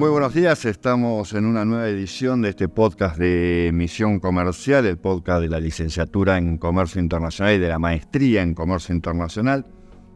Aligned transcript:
Muy 0.00 0.08
buenos 0.08 0.32
días, 0.32 0.64
estamos 0.64 1.34
en 1.34 1.44
una 1.44 1.66
nueva 1.66 1.86
edición 1.86 2.40
de 2.40 2.48
este 2.48 2.70
podcast 2.70 3.18
de 3.18 3.70
Misión 3.74 4.18
Comercial, 4.18 4.86
el 4.86 4.96
podcast 4.96 5.42
de 5.42 5.50
la 5.50 5.60
licenciatura 5.60 6.38
en 6.38 6.56
Comercio 6.56 7.02
Internacional 7.02 7.56
y 7.56 7.58
de 7.58 7.68
la 7.68 7.78
maestría 7.78 8.40
en 8.40 8.54
Comercio 8.54 8.94
Internacional. 8.94 9.66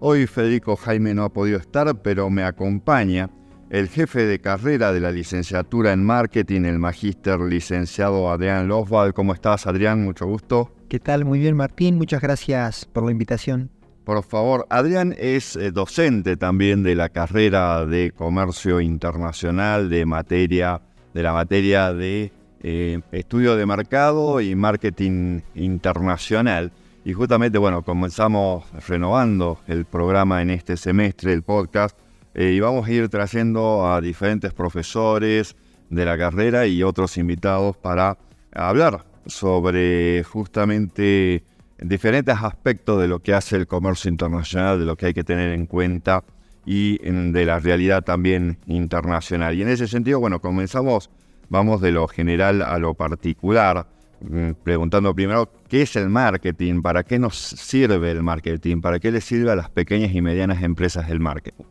Hoy 0.00 0.26
Federico 0.26 0.76
Jaime 0.76 1.12
no 1.12 1.24
ha 1.24 1.34
podido 1.34 1.58
estar, 1.58 2.00
pero 2.00 2.30
me 2.30 2.44
acompaña 2.44 3.28
el 3.68 3.90
jefe 3.90 4.24
de 4.24 4.38
carrera 4.38 4.90
de 4.90 5.00
la 5.00 5.12
licenciatura 5.12 5.92
en 5.92 6.02
Marketing, 6.02 6.62
el 6.62 6.78
magíster 6.78 7.38
licenciado 7.40 8.30
Adrián 8.30 8.66
Loswald. 8.68 9.12
¿Cómo 9.12 9.34
estás, 9.34 9.66
Adrián? 9.66 10.02
Mucho 10.02 10.24
gusto. 10.24 10.72
¿Qué 10.88 10.98
tal? 10.98 11.26
Muy 11.26 11.40
bien, 11.40 11.56
Martín. 11.56 11.98
Muchas 11.98 12.22
gracias 12.22 12.86
por 12.86 13.04
la 13.04 13.10
invitación. 13.10 13.68
Por 14.04 14.22
favor, 14.22 14.66
Adrián 14.68 15.14
es 15.18 15.56
eh, 15.56 15.70
docente 15.70 16.36
también 16.36 16.82
de 16.82 16.94
la 16.94 17.08
carrera 17.08 17.86
de 17.86 18.10
comercio 18.10 18.82
internacional, 18.82 19.88
de 19.88 20.04
materia, 20.04 20.82
de 21.14 21.22
la 21.22 21.32
materia 21.32 21.94
de 21.94 22.30
eh, 22.62 23.00
estudio 23.12 23.56
de 23.56 23.64
mercado 23.64 24.42
y 24.42 24.54
marketing 24.54 25.40
internacional. 25.54 26.70
Y 27.02 27.14
justamente, 27.14 27.56
bueno, 27.56 27.82
comenzamos 27.82 28.64
renovando 28.86 29.58
el 29.68 29.86
programa 29.86 30.42
en 30.42 30.50
este 30.50 30.76
semestre, 30.76 31.32
el 31.32 31.42
podcast, 31.42 31.96
eh, 32.34 32.52
y 32.52 32.60
vamos 32.60 32.86
a 32.86 32.92
ir 32.92 33.08
trayendo 33.08 33.90
a 33.90 34.02
diferentes 34.02 34.52
profesores 34.52 35.56
de 35.88 36.04
la 36.04 36.18
carrera 36.18 36.66
y 36.66 36.82
otros 36.82 37.16
invitados 37.16 37.78
para 37.78 38.18
hablar 38.52 39.06
sobre 39.26 40.22
justamente 40.24 41.42
diferentes 41.88 42.36
aspectos 42.42 43.00
de 43.00 43.08
lo 43.08 43.20
que 43.20 43.34
hace 43.34 43.56
el 43.56 43.66
comercio 43.66 44.10
internacional, 44.10 44.78
de 44.78 44.86
lo 44.86 44.96
que 44.96 45.06
hay 45.06 45.14
que 45.14 45.24
tener 45.24 45.50
en 45.52 45.66
cuenta 45.66 46.24
y 46.66 46.98
de 46.98 47.44
la 47.44 47.58
realidad 47.58 48.02
también 48.02 48.58
internacional. 48.66 49.54
Y 49.54 49.62
en 49.62 49.68
ese 49.68 49.86
sentido, 49.86 50.18
bueno, 50.18 50.40
comenzamos, 50.40 51.10
vamos 51.48 51.80
de 51.80 51.92
lo 51.92 52.08
general 52.08 52.62
a 52.62 52.78
lo 52.78 52.94
particular, 52.94 53.86
mm, 54.20 54.52
preguntando 54.62 55.14
primero 55.14 55.50
qué 55.68 55.82
es 55.82 55.94
el 55.96 56.08
marketing, 56.08 56.80
para 56.80 57.02
qué 57.04 57.18
nos 57.18 57.36
sirve 57.36 58.10
el 58.10 58.22
marketing, 58.22 58.80
para 58.80 58.98
qué 58.98 59.10
le 59.10 59.20
sirve 59.20 59.50
a 59.50 59.56
las 59.56 59.68
pequeñas 59.68 60.14
y 60.14 60.22
medianas 60.22 60.62
empresas 60.62 61.10
el 61.10 61.20
marketing. 61.20 61.64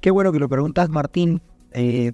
Qué 0.00 0.12
bueno 0.12 0.30
que 0.32 0.38
lo 0.38 0.48
preguntas, 0.48 0.88
Martín. 0.88 1.42
Eh, 1.72 2.12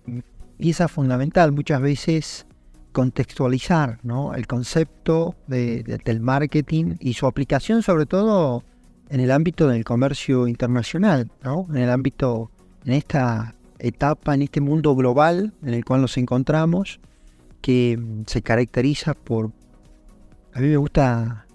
pieza 0.57 0.89
fundamental. 0.89 1.53
Muchas 1.53 1.83
veces 1.83 2.47
contextualizar 2.95 3.99
el 4.35 4.47
concepto 4.47 5.35
del 5.49 6.21
marketing 6.21 6.95
y 7.01 7.13
su 7.13 7.27
aplicación 7.27 7.83
sobre 7.83 8.07
todo 8.07 8.65
en 9.11 9.21
el 9.21 9.31
ámbito 9.31 9.69
del 9.69 9.85
comercio 9.85 10.49
internacional, 10.49 11.31
en 11.43 11.77
el 11.77 11.91
ámbito, 11.91 12.51
en 12.87 12.95
esta 12.95 13.55
etapa, 13.79 14.35
en 14.35 14.43
este 14.43 14.63
mundo 14.63 14.95
global 14.95 15.53
en 15.63 15.75
el 15.75 15.85
cual 15.85 16.01
nos 16.01 16.17
encontramos, 16.17 17.01
que 17.61 17.99
se 18.27 18.41
caracteriza 18.41 19.15
por, 19.15 19.51
a 20.55 20.61
mí 20.61 20.69
me 20.69 20.77
gusta 20.77 21.47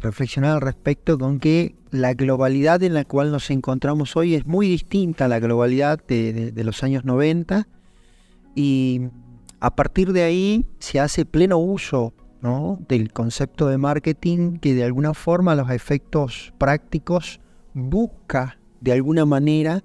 reflexionar 0.00 0.56
al 0.56 0.60
respecto 0.60 1.18
con 1.18 1.38
que 1.38 1.76
la 1.90 2.14
globalidad 2.14 2.82
en 2.82 2.94
la 2.94 3.04
cual 3.04 3.30
nos 3.30 3.50
encontramos 3.50 4.16
hoy 4.16 4.34
es 4.34 4.44
muy 4.44 4.68
distinta 4.68 5.26
a 5.26 5.28
la 5.28 5.38
globalidad 5.38 6.04
de, 6.06 6.50
de 6.50 6.64
los 6.64 6.82
años 6.82 7.04
90 7.04 7.68
y 8.54 9.02
a 9.64 9.74
partir 9.74 10.12
de 10.12 10.22
ahí 10.22 10.66
se 10.78 11.00
hace 11.00 11.24
pleno 11.24 11.56
uso 11.56 12.12
del 12.86 13.14
concepto 13.14 13.66
de 13.66 13.78
marketing 13.78 14.58
que 14.58 14.74
de 14.74 14.84
alguna 14.84 15.14
forma 15.14 15.54
los 15.54 15.70
efectos 15.70 16.52
prácticos 16.58 17.40
busca 17.72 18.58
de 18.82 18.92
alguna 18.92 19.24
manera 19.24 19.82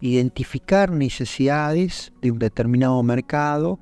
identificar 0.00 0.90
necesidades 0.90 2.12
de 2.20 2.32
un 2.32 2.40
determinado 2.40 3.00
mercado 3.04 3.78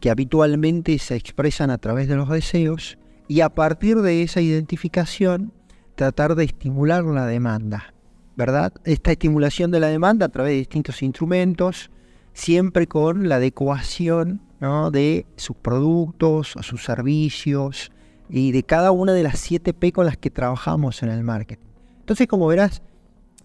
que 0.00 0.10
habitualmente 0.10 0.98
se 0.98 1.16
expresan 1.16 1.70
a 1.70 1.78
través 1.78 2.06
de 2.06 2.16
los 2.16 2.28
deseos 2.28 2.98
y 3.26 3.40
a 3.40 3.48
partir 3.48 4.02
de 4.02 4.22
esa 4.22 4.42
identificación 4.42 5.54
tratar 5.94 6.34
de 6.34 6.44
estimular 6.44 7.04
la 7.04 7.24
demanda, 7.24 7.94
¿verdad? 8.36 8.74
Esta 8.84 9.12
estimulación 9.12 9.70
de 9.70 9.80
la 9.80 9.86
demanda 9.86 10.26
a 10.26 10.30
través 10.30 10.52
de 10.52 10.58
distintos 10.58 11.02
instrumentos, 11.02 11.90
siempre 12.34 12.86
con 12.86 13.30
la 13.30 13.36
adecuación 13.36 14.42
de 14.60 15.26
sus 15.36 15.56
productos, 15.56 16.54
sus 16.60 16.84
servicios 16.84 17.90
y 18.28 18.52
de 18.52 18.62
cada 18.62 18.90
una 18.92 19.12
de 19.12 19.22
las 19.22 19.38
7 19.38 19.72
P 19.72 19.92
con 19.92 20.04
las 20.04 20.18
que 20.18 20.30
trabajamos 20.30 21.02
en 21.02 21.08
el 21.08 21.24
marketing. 21.24 21.66
Entonces, 22.00 22.26
como 22.26 22.46
verás, 22.46 22.82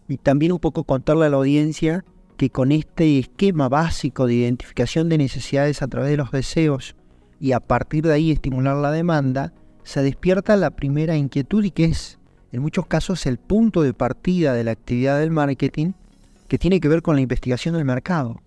y 0.07 0.17
también 0.17 0.51
un 0.51 0.59
poco 0.59 0.83
contarle 0.83 1.25
a 1.25 1.29
la 1.29 1.37
audiencia 1.37 2.03
que 2.37 2.49
con 2.49 2.71
este 2.71 3.17
esquema 3.17 3.69
básico 3.69 4.27
de 4.27 4.35
identificación 4.35 5.07
de 5.07 5.17
necesidades 5.17 5.81
a 5.81 5.87
través 5.87 6.09
de 6.09 6.17
los 6.17 6.31
deseos 6.31 6.95
y 7.39 7.53
a 7.53 7.59
partir 7.61 8.05
de 8.05 8.13
ahí 8.13 8.31
estimular 8.31 8.75
la 8.75 8.91
demanda, 8.91 9.53
se 9.83 10.01
despierta 10.03 10.57
la 10.57 10.71
primera 10.71 11.15
inquietud 11.15 11.63
y 11.63 11.71
que 11.71 11.85
es 11.85 12.19
en 12.51 12.61
muchos 12.61 12.87
casos 12.87 13.25
el 13.25 13.37
punto 13.37 13.81
de 13.81 13.93
partida 13.93 14.53
de 14.53 14.63
la 14.63 14.71
actividad 14.71 15.19
del 15.19 15.31
marketing 15.31 15.93
que 16.47 16.57
tiene 16.57 16.79
que 16.79 16.87
ver 16.87 17.01
con 17.01 17.15
la 17.15 17.21
investigación 17.21 17.75
del 17.75 17.85
mercado. 17.85 18.41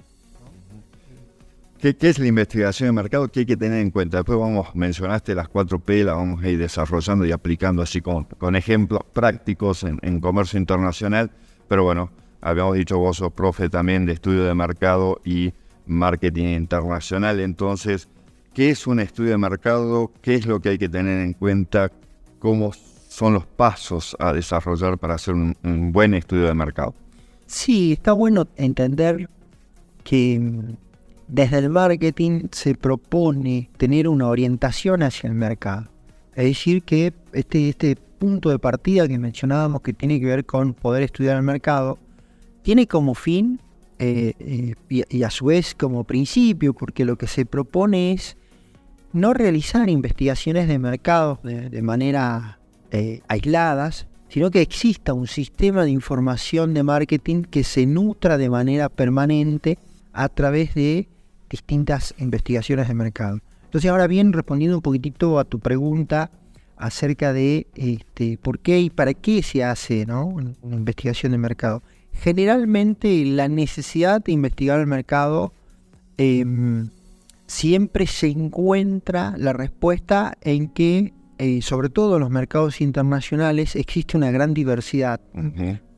¿Qué, 1.81 1.97
es 2.00 2.19
la 2.19 2.27
investigación 2.27 2.89
de 2.89 2.93
mercado? 2.93 3.28
¿Qué 3.28 3.41
hay 3.41 3.47
que 3.47 3.56
tener 3.56 3.81
en 3.81 3.93
cuenta? 3.93 4.16
Después 4.16 4.37
vamos, 4.37 4.75
mencionaste 4.75 5.37
las 5.37 5.49
4P, 5.49 6.05
las 6.05 6.16
vamos 6.16 6.43
a 6.43 6.49
ir 6.49 6.59
desarrollando 6.59 7.25
y 7.25 7.31
aplicando 7.31 7.83
así 7.83 8.00
con, 8.00 8.25
con 8.25 8.56
ejemplos 8.56 9.03
prácticos 9.12 9.84
en, 9.84 10.21
comercio 10.21 10.59
internacional. 10.59 11.31
Pero 11.69 11.84
bueno, 11.84 12.11
habíamos 12.41 12.75
dicho 12.75 12.99
vos 12.99 13.19
sos 13.19 13.33
profe 13.33 13.69
también 13.69 14.06
de 14.06 14.15
estudio 14.15 14.43
de 14.43 14.55
mercado 14.55 15.21
y 15.25 15.53
marketing 15.87 16.56
internacional. 16.56 17.38
Entonces, 17.38 18.09
¿qué 18.55 18.71
es 18.71 18.88
un 18.88 18.99
estudio 18.99 19.31
de 19.31 19.38
mercado? 19.38 20.11
¿Qué 20.21 20.34
es 20.34 20.47
lo 20.47 20.59
que 20.59 20.71
hay 20.71 20.78
que 20.78 20.88
tener 20.88 21.21
en 21.21 21.33
cuenta? 21.33 21.93
¿Cómo 22.41 22.72
son 23.09 23.34
los 23.34 23.47
pasos 23.47 24.17
a 24.19 24.33
desarrollar 24.33 24.99
para 24.99 25.15
hacer 25.15 25.33
un 25.34 25.93
buen 25.93 26.15
estudio 26.15 26.47
de 26.47 26.55
mercado? 26.55 26.93
Sí, 27.47 27.93
está 27.93 28.12
bueno 28.12 28.49
entender 28.56 29.31
que 30.03 30.77
desde 31.28 31.59
el 31.59 31.71
marketing 31.71 32.49
se 32.50 32.75
propone 32.75 33.71
tener 33.77 34.09
una 34.09 34.28
orientación 34.28 35.03
hacia 35.03 35.28
el 35.28 35.34
mercado. 35.34 35.89
Es 36.34 36.44
decir, 36.44 36.83
que 36.83 37.12
este, 37.33 37.69
este 37.69 37.97
punto 38.19 38.50
de 38.50 38.59
partida 38.59 39.06
que 39.06 39.19
mencionábamos 39.19 39.83
que 39.83 39.93
tiene 39.93 40.19
que 40.21 40.27
ver 40.27 40.44
con 40.44 40.75
poder 40.75 41.03
estudiar 41.03 41.37
el 41.37 41.43
mercado, 41.43 41.99
tiene 42.62 42.87
como 42.87 43.15
fin 43.15 43.61
eh, 43.99 44.34
eh, 44.38 44.75
y, 44.88 45.22
a 45.22 45.31
su 45.31 45.47
vez 45.47 45.75
como 45.75 46.05
principio, 46.05 46.75
porque 46.75 47.05
lo 47.05 47.17
que 47.17 47.27
se 47.27 47.44
propone 47.44 48.12
es 48.12 48.37
no 49.12 49.34
realizar 49.34 49.88
investigaciones 49.88 50.69
de 50.69 50.78
mercado 50.78 51.41
de, 51.43 51.83
manera 51.83 52.59
eh, 52.91 53.21
aisladas, 53.28 54.06
sino 54.28 54.50
que 54.50 54.61
exista 54.61 55.15
un 55.15 55.27
sistema 55.27 55.84
de 55.84 55.91
información 55.91 56.75
de 56.75 56.83
marketing 56.83 57.43
que 57.43 57.64
se 57.64 57.87
nutra 57.87 58.37
de 58.37 58.50
manera 58.50 58.88
permanente 58.88 59.79
a 60.12 60.29
través 60.29 60.75
de 60.75 61.08
distintas 61.49 62.15
investigaciones 62.19 62.89
de 62.89 62.95
mercado. 62.95 63.41
Entonces, 63.65 63.91
ahora 63.91 64.06
bien, 64.06 64.33
respondiendo 64.33 64.77
un 64.79 64.83
poquitito 64.83 65.39
a 65.39 65.45
tu 65.45 65.59
pregunta 65.59 66.31
acerca 66.79 67.33
de 67.33 67.67
este, 67.75 68.39
por 68.39 68.61
qué 68.61 68.81
y 68.81 68.91
para 68.91 69.12
qué 69.15 69.43
se 69.43 69.65
hace 69.65 70.05
una 70.05 70.55
investigación 70.62 71.33
de 71.33 71.39
mercado. 71.39 71.83
Generalmente 72.12 73.25
la 73.25 73.49
necesidad 73.49 74.25
de 74.25 74.33
investigar 74.33 74.81
el 74.81 74.87
mercado 74.87 75.53
em, 76.17 76.89
siempre 77.47 78.06
se 78.06 78.29
encuentra 78.29 79.35
la 79.37 79.53
respuesta 79.53 80.37
en 80.41 80.69
que, 80.69 81.12
eh, 81.39 81.62
sobre 81.62 81.91
todo 81.91 82.17
en 82.17 82.21
los 82.21 82.31
mercados 82.31 82.81
internacionales, 82.81 83.77
existe 83.77 84.17
una 84.17 84.31
gran 84.31 84.55
diversidad 84.55 85.21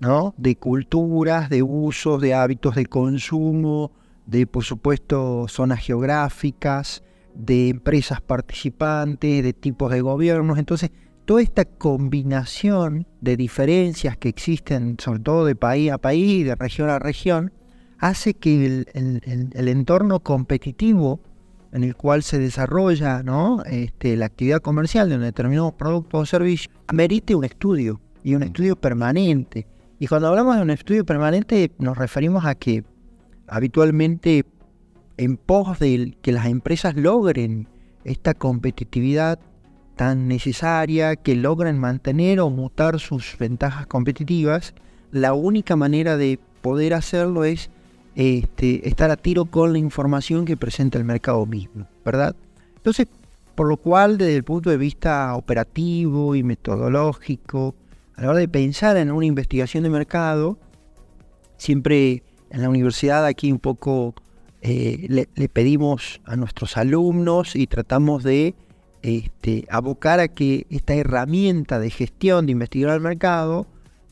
¿no? 0.00 0.34
de 0.36 0.56
culturas, 0.56 1.50
de 1.50 1.62
usos, 1.62 2.20
de 2.20 2.34
hábitos 2.34 2.74
de 2.74 2.86
consumo, 2.86 3.92
de 4.30 4.46
por 4.46 4.64
supuesto 4.64 5.46
zonas 5.48 5.80
geográficas, 5.80 7.02
de 7.34 7.68
empresas 7.68 8.20
participantes, 8.20 9.42
de 9.42 9.52
tipos 9.52 9.90
de 9.90 10.00
gobiernos. 10.00 10.58
Entonces, 10.58 10.90
toda 11.24 11.42
esta 11.42 11.64
combinación 11.64 13.06
de 13.20 13.36
diferencias 13.36 14.16
que 14.16 14.28
existen, 14.28 14.96
sobre 14.98 15.20
todo 15.20 15.44
de 15.44 15.56
país 15.56 15.90
a 15.90 15.98
país, 15.98 16.46
de 16.46 16.54
región 16.54 16.90
a 16.90 16.98
región, 17.00 17.52
hace 17.98 18.34
que 18.34 18.84
el, 18.94 19.68
entorno 19.68 20.20
competitivo 20.20 21.20
en 21.72 21.84
el 21.84 21.96
cual 21.96 22.22
se 22.22 22.38
desarrolla 22.38 23.22
¿no? 23.22 23.62
este, 23.64 24.16
la 24.16 24.26
actividad 24.26 24.60
comercial 24.60 25.08
de 25.08 25.16
un 25.16 25.22
determinado 25.22 25.72
producto 25.76 26.18
o 26.18 26.26
servicio, 26.26 26.70
merite 26.92 27.34
un 27.34 27.44
estudio 27.44 28.00
y 28.22 28.34
un 28.34 28.42
estudio 28.42 28.76
permanente. 28.76 29.66
Y 29.98 30.06
cuando 30.06 30.28
hablamos 30.28 30.56
de 30.56 30.62
un 30.62 30.70
estudio 30.70 31.04
permanente 31.04 31.72
nos 31.78 31.98
referimos 31.98 32.44
a 32.44 32.54
que 32.54 32.84
habitualmente 33.50 34.44
en 35.16 35.36
pos 35.36 35.78
de 35.78 36.16
que 36.22 36.32
las 36.32 36.46
empresas 36.46 36.96
logren 36.96 37.68
esta 38.04 38.32
competitividad 38.32 39.38
tan 39.96 40.28
necesaria, 40.28 41.16
que 41.16 41.34
logren 41.34 41.78
mantener 41.78 42.40
o 42.40 42.48
mutar 42.48 42.98
sus 43.00 43.36
ventajas 43.38 43.86
competitivas, 43.86 44.72
la 45.10 45.34
única 45.34 45.76
manera 45.76 46.16
de 46.16 46.38
poder 46.62 46.94
hacerlo 46.94 47.44
es 47.44 47.70
este, 48.14 48.88
estar 48.88 49.10
a 49.10 49.16
tiro 49.16 49.44
con 49.44 49.72
la 49.72 49.78
información 49.78 50.44
que 50.44 50.56
presenta 50.56 50.96
el 50.96 51.04
mercado 51.04 51.44
mismo, 51.44 51.86
¿verdad? 52.04 52.34
Entonces, 52.76 53.08
por 53.54 53.68
lo 53.68 53.76
cual, 53.76 54.16
desde 54.16 54.36
el 54.36 54.44
punto 54.44 54.70
de 54.70 54.78
vista 54.78 55.34
operativo 55.34 56.34
y 56.34 56.42
metodológico, 56.42 57.74
a 58.14 58.22
la 58.22 58.30
hora 58.30 58.38
de 58.38 58.48
pensar 58.48 58.96
en 58.96 59.10
una 59.10 59.26
investigación 59.26 59.82
de 59.82 59.90
mercado, 59.90 60.58
siempre 61.58 62.22
en 62.50 62.62
la 62.62 62.68
universidad 62.68 63.24
aquí 63.24 63.50
un 63.50 63.58
poco 63.58 64.14
eh, 64.62 65.06
le, 65.08 65.48
pedimos 65.48 66.20
a 66.24 66.36
nuestros 66.36 66.76
alumnos 66.76 67.56
y 67.56 67.66
tratamos 67.66 68.22
de 68.22 68.54
este, 69.02 69.66
abocar 69.70 70.20
a 70.20 70.28
que 70.28 70.66
esta 70.68 70.94
herramienta 70.94 71.78
de 71.78 71.90
gestión 71.90 72.46
de 72.46 72.52
investigar 72.52 72.94
el 72.94 73.00
mercado 73.00 73.66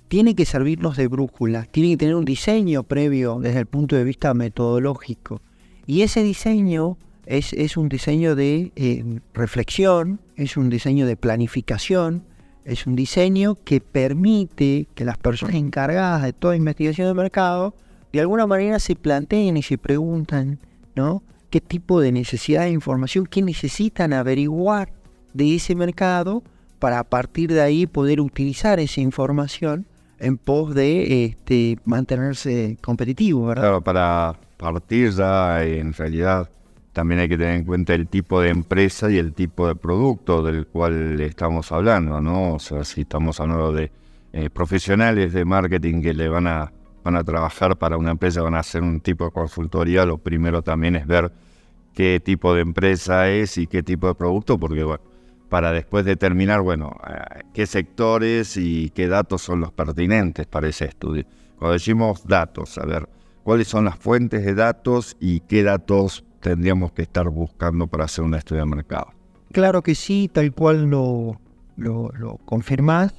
tiene 0.09 0.35
que 0.35 0.47
servirnos 0.47 0.97
de 0.97 1.07
brújula, 1.07 1.65
tiene 1.65 1.91
que 1.91 1.97
tener 1.99 2.15
un 2.15 2.25
diseño 2.25 2.83
previo 2.83 3.41
desde 3.41 3.61
el 3.61 3.67
punto 3.67 3.95
de 3.95 4.05
vista 4.05 4.33
metodológico. 4.33 5.43
Y 5.87 6.01
ese 6.01 6.23
diseño 6.23 6.97
es, 7.27 7.77
un 7.77 7.91
diseño 7.91 8.35
de 8.35 8.73
eh, 8.75 9.21
reflexión, 9.35 10.21
es 10.37 10.57
un 10.57 10.71
diseño 10.71 11.07
de 11.07 11.17
planificación, 11.17 12.25
es 12.65 12.87
un 12.87 12.97
diseño 12.97 13.59
que 13.65 13.83
permite 13.83 14.87
que 14.95 15.05
las 15.05 15.19
personas 15.19 15.57
encargadas 15.57 16.23
de 16.23 16.33
toda 16.33 16.57
investigación 16.57 17.09
de 17.09 17.15
mercado 17.15 17.75
de 18.13 18.21
alguna 18.21 18.47
manera 18.47 18.79
se 18.79 18.95
planteen 18.97 19.57
y 19.57 19.63
se 19.63 19.79
preguntan, 19.79 20.59
¿no? 20.95 21.23
¿Qué 21.51 21.61
tipo 21.61 22.01
de 22.01 22.13
necesidad 22.13 22.63
de 22.63 22.71
información, 22.71 23.27
qué 23.27 23.43
necesitan 23.43 24.13
averiguar 24.13 24.93
de 25.33 25.55
ese 25.55 25.75
mercado 25.75 26.43
para 26.79 26.99
a 26.99 27.05
partir 27.05 27.53
de 27.53 27.61
ahí 27.61 27.87
poder 27.87 28.21
utilizar 28.21 28.81
esa 28.81 29.01
información 29.01 29.87
en 30.19 30.37
pos 30.37 30.75
de 30.75 31.25
este, 31.25 31.79
mantenerse 31.85 32.77
competitivo, 32.83 33.47
¿verdad? 33.47 33.63
Claro, 33.63 33.81
para 33.83 34.37
partir 34.57 35.11
ya 35.13 35.65
en 35.65 35.93
realidad 35.93 36.51
también 36.93 37.21
hay 37.21 37.29
que 37.29 37.39
tener 37.39 37.55
en 37.55 37.65
cuenta 37.65 37.95
el 37.95 38.09
tipo 38.09 38.41
de 38.41 38.51
empresa 38.51 39.11
y 39.11 39.19
el 39.19 39.33
tipo 39.33 39.69
de 39.69 39.77
producto 39.77 40.43
del 40.43 40.67
cual 40.67 41.21
estamos 41.21 41.71
hablando, 41.71 42.21
¿no? 42.21 42.55
O 42.55 42.59
sea, 42.59 42.85
si 42.85 43.03
estamos 43.03 43.39
hablando 43.39 43.73
de 43.73 43.93
eh, 44.33 44.51
profesionales 44.51 45.33
de 45.33 45.45
marketing 45.45 46.03
que 46.03 46.13
le 46.13 46.29
van 46.29 46.49
a 46.49 46.73
van 47.09 47.17
a 47.17 47.25
trabajar 47.25 47.79
para 47.79 47.97
una 47.97 48.11
empresa, 48.11 48.43
van 48.43 48.55
a 48.55 48.59
hacer 48.59 48.83
un 48.83 49.01
tipo 49.01 49.25
de 49.25 49.31
consultoría, 49.31 50.05
lo 50.05 50.19
primero 50.19 50.61
también 50.61 50.95
es 50.95 51.07
ver 51.07 51.33
qué 51.95 52.21
tipo 52.23 52.53
de 52.53 52.61
empresa 52.61 53.31
es 53.31 53.57
y 53.57 53.67
qué 53.67 53.83
tipo 53.83 54.09
de 54.09 54.15
producto, 54.15 54.59
porque 54.59 54.85
bueno, 54.85 55.03
para 55.49 55.73
después 55.73 56.05
determinar, 56.05 56.61
bueno, 56.61 56.95
eh, 57.09 57.45
qué 57.55 57.65
sectores 57.65 58.59
y 58.59 58.91
qué 58.91 59.09
datos 59.09 59.41
son 59.41 59.61
los 59.61 59.73
pertinentes 59.73 60.47
para 60.47 60.69
ese 60.69 60.85
estudio. 60.85 61.25
Cuando 61.59 61.73
decimos 61.73 62.27
datos, 62.27 62.77
a 62.77 62.85
ver, 62.85 63.09
cuáles 63.43 63.69
son 63.69 63.87
las 63.87 63.97
fuentes 63.97 64.45
de 64.45 64.55
datos 64.55 65.17
y 65.19 65.41
qué 65.41 65.63
datos 65.63 66.27
tendríamos 66.41 66.93
que 66.93 67.01
estar 67.01 67.27
buscando 67.31 67.87
para 67.87 68.05
hacer 68.05 68.23
un 68.23 68.35
estudio 68.35 68.65
de 68.65 68.69
mercado. 68.69 69.09
Claro 69.53 69.83
que 69.83 69.95
sí, 69.95 70.29
tal 70.31 70.53
cual 70.53 70.91
lo, 70.91 71.41
lo, 71.77 72.11
lo 72.19 72.37
confirmás. 72.45 73.15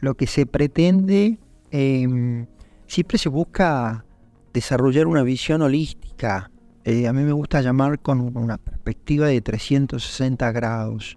Lo 0.00 0.16
que 0.16 0.26
se 0.26 0.46
pretende 0.46 1.38
eh, 1.70 2.44
siempre 2.92 3.16
se 3.16 3.30
busca 3.30 4.04
desarrollar 4.52 5.06
una 5.06 5.22
visión 5.22 5.62
holística. 5.62 6.50
Eh, 6.84 7.08
a 7.08 7.14
mí 7.14 7.22
me 7.22 7.32
gusta 7.32 7.62
llamar 7.62 7.98
con 8.00 8.36
una 8.36 8.58
perspectiva 8.58 9.28
de 9.28 9.40
360 9.40 10.52
grados. 10.52 11.16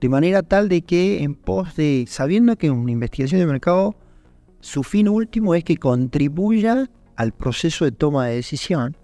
De 0.00 0.08
manera 0.08 0.42
tal 0.42 0.68
de 0.68 0.82
que 0.82 1.22
en 1.22 1.36
pos 1.36 1.76
de, 1.76 2.06
sabiendo 2.08 2.56
que 2.56 2.72
una 2.72 2.90
investigación 2.90 3.38
de 3.38 3.46
mercado, 3.46 3.94
su 4.58 4.82
fin 4.82 5.08
último 5.08 5.54
es 5.54 5.62
que 5.62 5.76
contribuya 5.76 6.90
al 7.14 7.30
proceso 7.30 7.84
de 7.84 7.92
toma 7.92 8.26
de 8.26 8.34
decisión. 8.34 8.96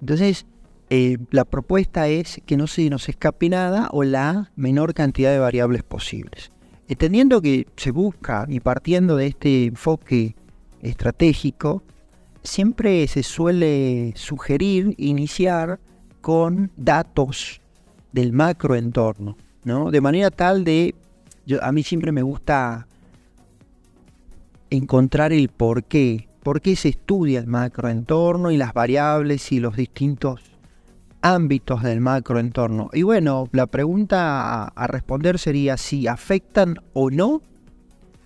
Entonces, 0.00 0.46
eh, 0.88 1.18
la 1.32 1.44
propuesta 1.44 2.08
es 2.08 2.40
que 2.46 2.56
no 2.56 2.66
se 2.66 2.88
nos 2.88 3.10
escape 3.10 3.50
nada 3.50 3.90
o 3.92 4.04
la 4.04 4.50
menor 4.56 4.94
cantidad 4.94 5.30
de 5.30 5.38
variables 5.38 5.82
posibles. 5.82 6.50
Entendiendo 6.88 7.42
que 7.42 7.66
se 7.76 7.90
busca 7.90 8.46
y 8.48 8.60
partiendo 8.60 9.16
de 9.16 9.26
este 9.26 9.66
enfoque 9.66 10.34
estratégico, 10.82 11.82
siempre 12.42 13.06
se 13.06 13.22
suele 13.22 14.12
sugerir 14.16 14.94
iniciar 14.98 15.78
con 16.20 16.70
datos 16.76 17.60
del 18.12 18.32
macroentorno, 18.32 19.36
¿no? 19.64 19.90
De 19.90 20.00
manera 20.00 20.30
tal 20.30 20.64
de, 20.64 20.94
a 21.60 21.72
mí 21.72 21.82
siempre 21.82 22.12
me 22.12 22.22
gusta 22.22 22.86
encontrar 24.70 25.32
el 25.32 25.48
por 25.48 25.84
qué, 25.84 26.28
por 26.42 26.60
qué 26.60 26.76
se 26.76 26.90
estudia 26.90 27.40
el 27.40 27.46
macroentorno 27.46 28.50
y 28.50 28.56
las 28.56 28.74
variables 28.74 29.52
y 29.52 29.60
los 29.60 29.76
distintos 29.76 30.42
ámbitos 31.20 31.82
del 31.82 32.00
macroentorno. 32.00 32.90
Y 32.92 33.02
bueno, 33.02 33.48
la 33.52 33.66
pregunta 33.66 34.64
a 34.64 34.86
responder 34.88 35.38
sería 35.38 35.76
si 35.76 36.08
afectan 36.08 36.78
o 36.94 37.10
no 37.10 37.42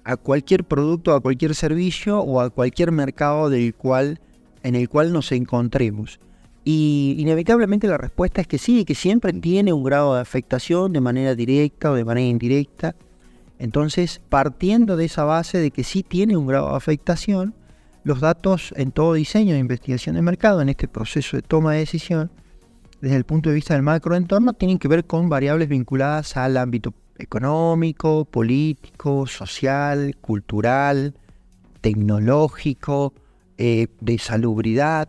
a 0.06 0.16
cualquier 0.16 0.62
producto, 0.62 1.12
a 1.12 1.20
cualquier 1.20 1.56
servicio 1.56 2.20
o 2.20 2.40
a 2.40 2.50
cualquier 2.50 2.92
mercado 2.92 3.50
del 3.50 3.74
cual, 3.74 4.20
en 4.62 4.76
el 4.76 4.88
cual 4.88 5.12
nos 5.12 5.32
encontremos. 5.32 6.20
Y 6.64 7.16
inevitablemente 7.18 7.88
la 7.88 7.98
respuesta 7.98 8.40
es 8.40 8.46
que 8.46 8.58
sí, 8.58 8.84
que 8.84 8.94
siempre 8.94 9.32
tiene 9.32 9.72
un 9.72 9.82
grado 9.82 10.14
de 10.14 10.20
afectación 10.20 10.92
de 10.92 11.00
manera 11.00 11.34
directa 11.34 11.90
o 11.90 11.94
de 11.94 12.04
manera 12.04 12.28
indirecta. 12.28 12.94
Entonces, 13.58 14.20
partiendo 14.28 14.96
de 14.96 15.06
esa 15.06 15.24
base 15.24 15.58
de 15.58 15.72
que 15.72 15.82
sí 15.82 16.04
tiene 16.04 16.36
un 16.36 16.46
grado 16.46 16.70
de 16.70 16.76
afectación, 16.76 17.54
los 18.04 18.20
datos 18.20 18.72
en 18.76 18.92
todo 18.92 19.14
diseño 19.14 19.54
de 19.54 19.60
investigación 19.60 20.14
de 20.14 20.22
mercado, 20.22 20.62
en 20.62 20.68
este 20.68 20.86
proceso 20.86 21.36
de 21.36 21.42
toma 21.42 21.72
de 21.72 21.80
decisión, 21.80 22.30
desde 23.00 23.16
el 23.16 23.25
punto 23.25 23.48
de 23.48 23.56
vista 23.56 23.75
del 23.75 23.82
macroentorno, 23.82 24.52
tienen 24.52 24.78
que 24.78 24.86
ver 24.86 25.04
con 25.04 25.28
variables 25.28 25.68
vinculadas 25.68 26.36
al 26.36 26.56
ámbito 26.58 26.94
económico, 27.18 28.25
político, 28.25 29.26
social, 29.26 30.16
cultural, 30.20 31.14
tecnológico, 31.80 33.14
eh, 33.58 33.88
de 34.00 34.18
salubridad 34.18 35.08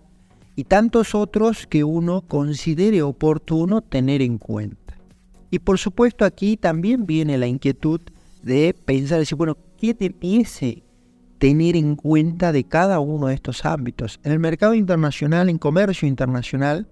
y 0.56 0.64
tantos 0.64 1.16
otros 1.16 1.68
que 1.68 1.84
uno 1.84 2.22
considere 2.22 3.02
oportuno 3.02 3.82
tener 3.82 4.22
en 4.22 4.38
cuenta. 4.38 4.98
Y 5.52 5.60
por 5.60 5.78
supuesto 5.78 6.26
aquí 6.26 6.58
también 6.58 7.06
viene 7.06 7.38
la 7.38 7.48
inquietud 7.48 8.02
de 8.42 8.74
pensar, 8.74 9.20
decir, 9.20 9.38
bueno, 9.38 9.58
¿qué 9.78 9.94
debiese 9.94 10.84
tener 11.38 11.76
en 11.76 11.96
cuenta 11.96 12.52
de 12.52 12.64
cada 12.64 13.00
uno 13.00 13.28
de 13.28 13.36
estos 13.36 13.66
ámbitos? 13.66 14.20
En 14.24 14.32
el 14.32 14.40
mercado 14.40 14.74
internacional, 14.74 15.50
en 15.50 15.58
comercio 15.58 16.08
internacional, 16.08 16.88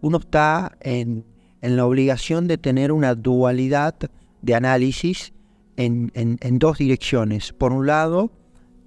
uno 0.00 0.18
está 0.18 0.76
en, 0.80 1.24
en 1.60 1.76
la 1.76 1.84
obligación 1.86 2.48
de 2.48 2.58
tener 2.58 2.92
una 2.92 3.14
dualidad 3.14 3.94
de 4.42 4.54
análisis 4.54 5.32
en, 5.76 6.58
dos 6.58 6.78
direcciones. 6.78 7.52
Por 7.52 7.72
un 7.72 7.86
lado, 7.86 8.32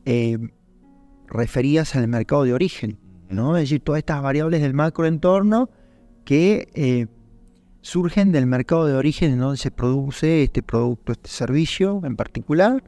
eh, 0.05 0.37
referías 1.27 1.95
al 1.95 2.07
mercado 2.07 2.43
de 2.43 2.53
origen, 2.53 2.99
¿no? 3.29 3.57
Es 3.57 3.63
decir, 3.63 3.81
todas 3.81 3.99
estas 3.99 4.21
variables 4.21 4.61
del 4.61 4.73
macroentorno 4.73 5.69
que 6.23 6.69
eh, 6.73 7.07
surgen 7.81 8.31
del 8.31 8.45
mercado 8.45 8.85
de 8.85 8.95
origen 8.95 9.33
en 9.33 9.39
donde 9.39 9.57
se 9.57 9.71
produce 9.71 10.43
este 10.43 10.61
producto, 10.61 11.11
este 11.11 11.29
servicio 11.29 12.01
en 12.03 12.15
particular, 12.15 12.83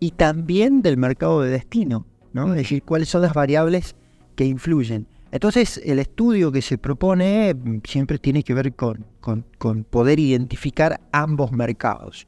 y 0.00 0.12
también 0.12 0.82
del 0.82 0.96
mercado 0.96 1.42
de 1.42 1.50
destino, 1.50 2.06
¿no? 2.32 2.50
Es 2.52 2.56
decir, 2.56 2.82
cuáles 2.82 3.08
son 3.08 3.22
las 3.22 3.34
variables 3.34 3.96
que 4.34 4.44
influyen. 4.44 5.06
Entonces, 5.30 5.80
el 5.84 5.98
estudio 5.98 6.50
que 6.50 6.62
se 6.62 6.78
propone 6.78 7.54
mm, 7.54 7.80
siempre 7.84 8.18
tiene 8.18 8.42
que 8.42 8.54
ver 8.54 8.74
con, 8.74 9.04
poder 9.90 10.18
identificar 10.18 11.00
ambos 11.12 11.52
mercados. 11.52 12.26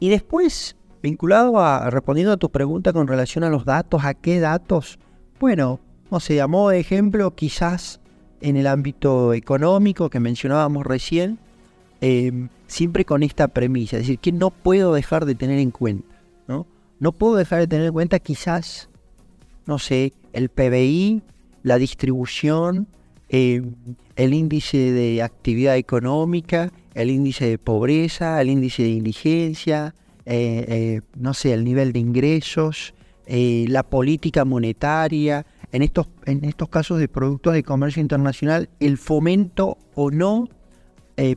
Y 0.00 0.08
después, 0.08 0.76
vinculado 1.02 1.60
a, 1.60 1.90
respondiendo 1.90 2.32
a 2.32 2.36
tu 2.36 2.50
pregunta 2.50 2.92
con 2.92 3.06
relación 3.06 3.44
a 3.44 3.50
los 3.50 3.64
datos, 3.64 4.04
¿a 4.04 4.14
qué 4.14 4.40
datos? 4.40 4.98
Bueno, 5.38 5.80
no 6.10 6.20
se 6.20 6.34
llamó 6.34 6.70
de 6.70 6.80
ejemplo 6.80 7.34
quizás 7.34 8.00
en 8.40 8.56
el 8.56 8.66
ámbito 8.66 9.32
económico 9.32 10.10
que 10.10 10.20
mencionábamos 10.20 10.84
recién, 10.84 11.38
em, 12.00 12.48
siempre 12.66 13.04
con 13.04 13.22
esta 13.22 13.48
premisa, 13.48 13.96
es 13.96 14.02
decir, 14.02 14.18
que 14.18 14.32
no 14.32 14.50
puedo 14.50 14.94
dejar 14.94 15.26
de 15.26 15.34
tener 15.34 15.58
en 15.58 15.70
cuenta, 15.70 16.22
¿no? 16.46 16.66
No 17.00 17.12
puedo 17.12 17.36
dejar 17.36 17.60
de 17.60 17.66
tener 17.66 17.86
en 17.86 17.92
cuenta 17.92 18.18
quizás, 18.18 18.88
no 19.66 19.78
sé, 19.78 20.12
el 20.32 20.48
PBI 20.48 21.22
la 21.68 21.78
distribución 21.78 22.88
eh, 23.28 23.62
el 24.16 24.34
índice 24.34 24.90
de 24.90 25.22
actividad 25.22 25.76
económica, 25.76 26.72
el 26.94 27.10
índice 27.10 27.46
de 27.46 27.58
pobreza, 27.58 28.40
el 28.40 28.48
índice 28.48 28.82
de 28.82 28.88
indigencia, 28.88 29.94
eh, 30.24 30.64
eh, 30.68 31.00
no 31.16 31.34
sé, 31.34 31.52
el 31.52 31.64
nivel 31.64 31.92
de 31.92 32.00
ingresos, 32.00 32.94
la 33.26 33.82
política 33.82 34.46
monetaria, 34.46 35.44
en 35.70 35.82
estos, 35.82 36.08
en 36.24 36.46
estos 36.46 36.70
casos 36.70 36.98
de 36.98 37.08
productos 37.08 37.52
de 37.52 37.62
comercio 37.62 38.00
internacional, 38.00 38.70
el 38.80 38.96
fomento 38.96 39.76
o 39.94 40.10
no 40.10 40.48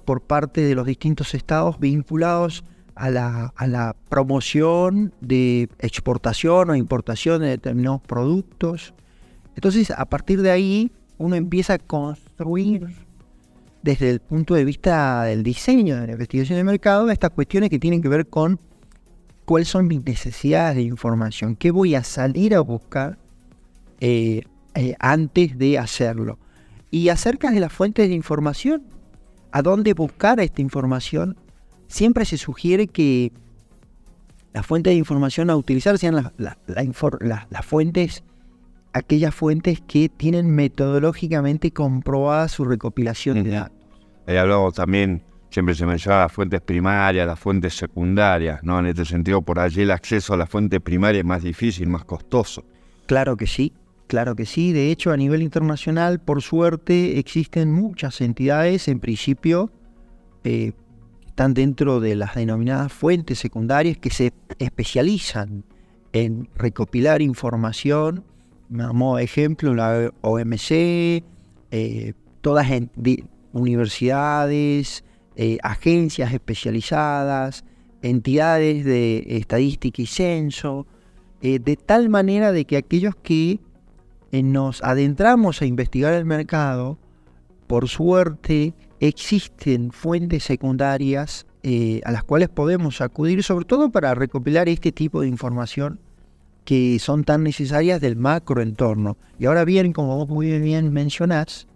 por 0.06 0.22
parte 0.22 0.62
de 0.62 0.74
los 0.74 0.86
distintos 0.86 1.34
estados 1.34 1.80
vinculados 1.80 2.64
a 2.96 3.10
la, 3.10 3.52
a 3.58 3.68
la 3.68 3.98
promoción 4.08 5.14
de 5.20 5.68
exportación 5.80 6.70
o 6.70 6.76
importación 6.76 7.42
de 7.42 7.50
determinados 7.50 8.00
productos. 8.02 8.94
Entonces, 9.56 9.92
a 9.92 10.06
partir 10.06 10.42
de 10.42 10.52
ahí, 10.52 10.92
uno 11.18 11.36
empieza 11.36 11.74
a 11.74 11.80
construir 11.80 12.88
desde 13.84 14.10
el 14.10 14.20
punto 14.20 14.54
de 14.54 14.66
vista 14.66 15.24
del 15.24 15.44
diseño, 15.44 16.00
de 16.00 16.08
la 16.08 16.14
investigación 16.14 16.58
de 16.58 16.64
mercado, 16.64 17.10
estas 17.10 17.32
cuestiones 17.32 17.70
que 17.70 17.80
tienen 17.80 18.02
que 18.02 18.10
ver 18.10 18.28
con 18.28 18.60
cuáles 19.46 19.68
son 19.68 19.88
mis 19.88 20.04
necesidades 20.04 20.76
de 20.76 20.84
información, 20.84 21.56
qué 21.56 21.72
voy 21.72 21.96
a 21.96 22.04
salir 22.04 22.56
a 22.56 22.62
buscar 22.62 23.18
eh, 24.00 24.44
eh, 24.76 24.96
antes 25.00 25.58
de 25.58 25.78
hacerlo. 25.78 26.38
Y 26.92 27.10
acerca 27.10 27.52
de 27.52 27.60
las 27.60 27.74
fuentes 27.74 28.08
de 28.08 28.16
información, 28.16 28.84
a 29.52 29.62
dónde 29.62 29.94
buscar 29.94 30.40
esta 30.40 30.62
información, 30.62 31.38
siempre 31.88 32.26
se 32.26 32.38
sugiere 32.38 32.88
que 32.88 33.32
las 34.54 34.66
fuentes 34.66 34.92
de 34.92 34.98
información 34.98 35.50
a 35.50 35.56
utilizar 35.56 35.98
sean 35.98 36.32
las 36.38 37.66
fuentes, 37.66 38.24
aquellas 38.94 39.34
fuentes 39.34 39.82
que 39.82 40.10
tienen 40.10 40.54
metodológicamente 40.54 41.72
comprobada 41.72 42.48
su 42.48 42.66
recopilación 42.66 43.44
de 43.44 43.52
datos. 43.52 43.78
Ahí 44.28 44.38
hablamos 44.38 44.74
también, 44.74 45.24
siempre 45.50 45.76
se 45.76 45.86
menciona 45.86 46.22
las 46.22 46.32
fuentes 46.32 46.62
primarias, 46.62 47.28
las 47.28 47.40
fuentes 47.40 47.76
secundarias, 47.76 48.64
¿no? 48.64 48.80
En 48.80 48.88
este 48.88 49.06
sentido, 49.06 49.42
por 49.42 49.60
allí 49.60 49.82
el 49.82 49.92
acceso 49.92 50.34
a 50.34 50.38
la 50.38 50.48
fuente 50.48 50.80
primaria 50.80 51.20
es 51.20 51.26
más 51.26 51.44
difícil, 51.44 51.88
más 51.88 52.06
costoso. 52.06 52.64
Claro 53.06 53.36
que 53.38 53.48
sí, 53.48 53.74
claro 54.08 54.36
que 54.36 54.46
sí. 54.46 54.74
De 54.74 54.92
hecho, 54.92 55.12
a 55.12 55.18
nivel 55.18 55.42
internacional, 55.42 56.20
por 56.20 56.42
suerte, 56.42 57.20
existen 57.20 57.72
muchas 57.72 58.22
entidades, 58.22 58.88
en 58.88 59.00
principio, 59.00 59.72
eh, 60.44 60.74
están 61.28 61.54
dentro 61.54 62.00
de 62.00 62.16
las 62.16 62.36
denominadas 62.36 62.92
fuentes 62.92 63.40
secundarias 63.40 63.98
que 63.98 64.10
se 64.10 64.34
especializan 64.60 65.64
en 66.14 66.50
recopilar 66.56 67.22
información. 67.22 68.24
Como 68.76 69.20
ejemplo, 69.20 69.74
la 69.74 70.12
OMC, 70.22 71.24
eh, 71.72 72.14
todas 72.40 72.72
en, 72.72 72.90
universidades, 73.52 75.04
eh, 75.36 75.58
agencias 75.62 76.34
especializadas, 76.34 77.66
entidades 78.02 78.86
de 78.86 79.26
estadística 79.28 80.02
y 80.02 80.06
censo, 80.06 80.88
eh, 81.42 81.60
de 81.60 81.76
tal 81.76 82.08
manera 82.08 82.54
de 82.54 82.64
que 82.64 82.78
aquellos 82.78 83.16
que 83.16 83.60
nos 84.32 84.82
adentramos 84.82 85.62
a 85.62 85.66
investigar 85.66 86.14
el 86.14 86.24
mercado, 86.24 86.98
por 87.68 87.90
suerte 87.90 88.74
existen 89.02 89.92
fuentes 89.92 90.46
secundarias 90.46 91.46
a 92.06 92.12
las 92.12 92.24
cuales 92.24 92.48
podemos 92.48 93.02
acudir, 93.02 93.44
sobre 93.44 93.66
todo 93.66 93.92
para 93.92 94.16
recopilar 94.16 94.70
este 94.70 94.94
tipo 94.94 95.20
de 95.20 95.28
información 95.28 96.00
que 96.66 97.00
son 97.00 97.24
tan 97.24 97.44
necesarias 97.44 98.02
del 98.02 98.16
macroentorno. 98.16 99.18
Y 99.40 99.46
ahora 99.46 99.66
bien, 99.66 99.94
como 99.94 100.18
vos 100.18 100.30
muy 100.30 100.60
bien 100.60 100.94
mencionás, 100.94 101.68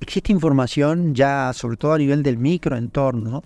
existe 0.00 0.32
información 0.32 1.14
ya, 1.14 1.52
sobre 1.54 1.76
todo 1.76 1.94
a 1.94 1.98
nivel 1.98 2.22
del 2.22 2.38
microentorno, 2.38 3.42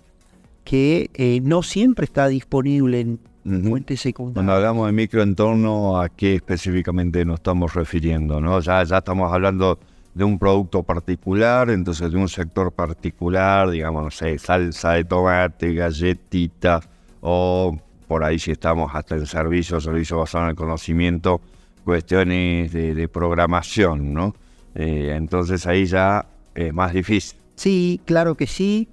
que 0.64 1.10
eh, 1.14 1.40
no 1.42 1.62
siempre 1.62 2.04
está 2.04 2.28
disponible 2.28 3.00
en 3.00 3.18
fuentes 3.44 4.00
secundarias. 4.00 4.34
Cuando 4.34 4.52
hablamos 4.52 4.86
de 4.86 4.92
microentorno, 4.92 6.00
¿a 6.00 6.08
qué 6.08 6.34
específicamente 6.36 7.24
nos 7.24 7.36
estamos 7.36 7.74
refiriendo? 7.74 8.40
¿no? 8.40 8.60
Ya, 8.60 8.84
ya 8.84 8.98
estamos 8.98 9.32
hablando 9.32 9.78
de 10.14 10.24
un 10.24 10.38
producto 10.38 10.82
particular, 10.82 11.70
entonces 11.70 12.10
de 12.10 12.18
un 12.18 12.28
sector 12.28 12.72
particular, 12.72 13.70
digamos, 13.70 14.04
no 14.04 14.10
sé, 14.10 14.38
salsa 14.38 14.92
de 14.92 15.04
tomate, 15.04 15.72
galletita, 15.72 16.80
o 17.20 17.76
por 18.10 18.24
ahí 18.24 18.40
si 18.40 18.50
estamos 18.50 18.90
hasta 18.92 19.14
en 19.14 19.24
servicio, 19.24 19.80
servicio 19.80 20.18
basado 20.18 20.42
en 20.42 20.50
el 20.50 20.56
conocimiento, 20.56 21.40
cuestiones 21.84 22.72
de, 22.72 23.06
programación, 23.06 24.12
¿no? 24.12 24.34
Eh, 24.74 25.12
entonces 25.14 25.64
ahí 25.64 25.86
ya 25.86 26.26
es 26.56 26.74
más 26.74 26.92
difícil. 26.92 27.38
Sí, 27.54 28.00
claro 28.06 28.34
que 28.34 28.48
sí. 28.48 28.88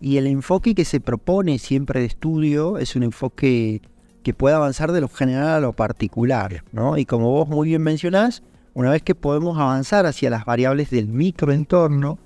Y 0.00 0.18
el 0.18 0.28
enfoque 0.28 0.76
que 0.76 0.84
se 0.84 1.00
propone 1.00 1.58
siempre 1.58 1.98
de 1.98 2.06
estudio 2.06 2.78
es 2.78 2.94
un 2.94 3.02
enfoque 3.02 3.82
que 4.22 4.34
puede 4.34 4.54
avanzar 4.54 4.92
de 4.92 5.00
lo 5.00 5.08
general 5.08 5.48
a 5.48 5.58
lo 5.58 5.72
particular, 5.72 6.62
¿no? 6.70 6.96
Y 6.96 7.06
como 7.06 7.28
vos 7.32 7.48
muy 7.48 7.70
bien 7.70 7.82
mencionás, 7.82 8.44
una 8.74 8.92
vez 8.92 9.02
que 9.02 9.16
podemos 9.16 9.58
avanzar 9.58 10.06
hacia 10.06 10.30
las 10.30 10.44
variables 10.44 10.90
del 10.90 11.08
microentorno, 11.08 12.20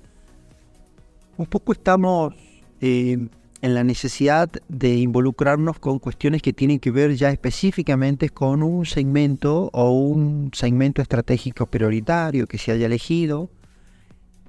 un 1.37 1.45
poco 1.47 1.71
estamos 1.71 2.35
eh, 2.81 3.29
en 3.61 3.73
la 3.73 3.83
necesidad 3.83 4.49
de 4.67 4.95
involucrarnos 4.95 5.79
con 5.79 5.99
cuestiones 5.99 6.41
que 6.41 6.53
tienen 6.53 6.79
que 6.79 6.91
ver 6.91 7.15
ya 7.15 7.31
específicamente 7.31 8.29
con 8.29 8.63
un 8.63 8.85
segmento 8.85 9.69
o 9.73 9.91
un 9.91 10.51
segmento 10.53 11.01
estratégico 11.01 11.65
prioritario 11.65 12.47
que 12.47 12.57
se 12.57 12.71
haya 12.71 12.85
elegido, 12.85 13.49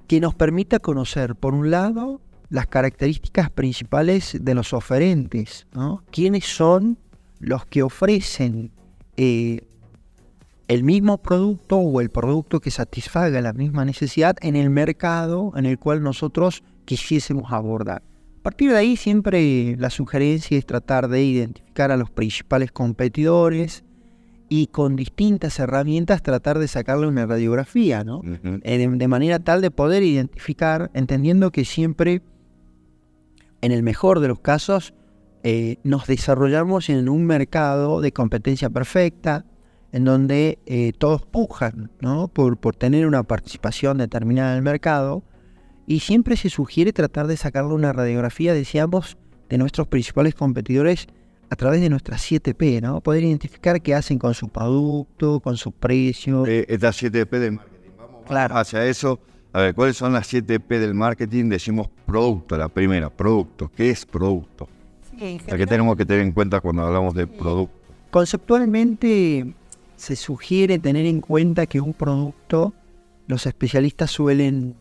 que 0.07 0.19
nos 0.19 0.35
permita 0.35 0.79
conocer, 0.79 1.35
por 1.35 1.53
un 1.53 1.71
lado, 1.71 2.21
las 2.49 2.67
características 2.67 3.49
principales 3.49 4.37
de 4.39 4.53
los 4.53 4.73
oferentes, 4.73 5.67
¿no? 5.73 6.03
¿Quiénes 6.11 6.45
son 6.45 6.97
los 7.39 7.65
que 7.65 7.83
ofrecen 7.83 8.71
eh, 9.17 9.67
el 10.67 10.83
mismo 10.83 11.17
producto 11.17 11.77
o 11.77 12.01
el 12.01 12.09
producto 12.09 12.59
que 12.59 12.71
satisfaga 12.71 13.41
la 13.41 13.53
misma 13.53 13.85
necesidad 13.85 14.35
en 14.41 14.55
el 14.55 14.69
mercado 14.69 15.53
en 15.55 15.65
el 15.65 15.79
cual 15.79 16.03
nosotros 16.03 16.63
quisiésemos 16.85 17.51
abordar. 17.51 18.03
A 18.47 18.49
partir 18.49 18.71
de 18.71 18.77
ahí 18.77 18.95
siempre 18.95 19.75
la 19.77 19.89
sugerencia 19.89 20.57
es 20.57 20.65
tratar 20.65 21.09
de 21.09 21.21
identificar 21.21 21.91
a 21.91 21.97
los 21.97 22.09
principales 22.09 22.71
competidores 22.71 23.83
y 24.47 24.67
con 24.67 24.95
distintas 24.95 25.59
herramientas 25.59 26.23
tratar 26.23 26.57
de 26.57 26.69
sacarle 26.69 27.07
una 27.07 27.25
radiografía, 27.25 28.05
¿no? 28.05 28.21
Eh, 28.63 28.87
de, 28.87 29.07
manera 29.09 29.39
tal 29.39 29.59
de 29.59 29.69
poder 29.69 30.01
identificar, 30.01 30.89
entendiendo 30.93 31.51
que 31.51 31.65
siempre, 31.65 32.21
en 33.59 33.73
el 33.73 33.83
mejor 33.83 34.21
de 34.21 34.29
los 34.29 34.39
casos, 34.39 34.93
eh, 35.43 35.75
nos 35.83 36.07
desarrollamos 36.07 36.87
en 36.87 37.09
un 37.09 37.25
mercado 37.25 37.99
de 37.99 38.13
competencia 38.13 38.69
perfecta, 38.69 39.43
en 39.91 40.05
donde 40.05 40.59
eh, 40.65 40.93
todos 40.97 41.21
pujan 41.25 41.91
¿no? 41.99 42.29
por, 42.29 42.55
por 42.55 42.77
tener 42.77 43.07
una 43.07 43.23
participación 43.23 43.97
determinada 43.97 44.51
en 44.51 44.57
el 44.59 44.63
mercado 44.63 45.25
y 45.87 46.01
siempre 46.01 46.35
se 46.35 46.49
sugiere 46.49 46.91
tratar 46.91 47.27
de 47.27 47.37
sacarle 47.37 47.73
una 47.73 47.93
radiografía, 47.93 48.53
decíamos, 48.53 49.17
de 49.49 49.57
nuestros 49.57 49.87
principales 49.87 50.35
competidores 50.35 51.07
a 51.49 51.55
través 51.55 51.79
de 51.79 51.89
nuestras 51.89 52.29
7P, 52.29 52.81
¿no? 52.81 52.99
Poder 52.99 53.23
identificar 53.23 53.81
qué 53.81 53.95
hacen 53.95 54.19
con 54.19 54.33
su 54.33 54.49
producto, 54.49 55.39
con 55.39 55.55
su 55.55 55.71
precio. 55.71 56.45
Eh, 56.45 56.65
estas 56.67 57.01
7P 57.01 57.39
del 57.39 57.53
marketing. 57.53 57.89
Vamos, 57.97 58.25
claro. 58.27 58.57
hacia 58.57 58.85
eso. 58.85 59.21
A 59.53 59.61
ver, 59.61 59.73
¿cuáles 59.73 59.95
son 59.95 60.11
las 60.11 60.31
7P 60.31 60.67
del 60.77 60.93
marketing? 60.93 61.45
Decimos 61.45 61.87
producto, 62.05 62.57
la 62.57 62.67
primera, 62.67 63.09
producto. 63.09 63.71
¿Qué 63.73 63.89
es 63.89 64.05
producto? 64.05 64.67
Sí, 65.17 65.39
¿Qué 65.47 65.65
tenemos 65.65 65.95
que 65.95 66.05
tener 66.05 66.21
en 66.21 66.33
cuenta 66.33 66.59
cuando 66.59 66.83
hablamos 66.83 67.13
de 67.13 67.27
producto? 67.27 67.73
Conceptualmente, 68.11 69.53
se 69.95 70.15
sugiere 70.17 70.79
tener 70.79 71.05
en 71.05 71.21
cuenta 71.21 71.65
que 71.65 71.79
un 71.79 71.93
producto, 71.93 72.73
los 73.27 73.45
especialistas 73.45 74.11
suelen 74.11 74.75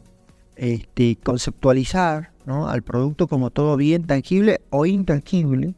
este, 0.57 1.17
conceptualizar 1.23 2.33
al 2.47 2.83
producto 2.83 3.27
como 3.27 3.51
todo 3.51 3.77
bien 3.77 4.07
tangible 4.07 4.61
o 4.71 4.87
intangible 4.87 5.75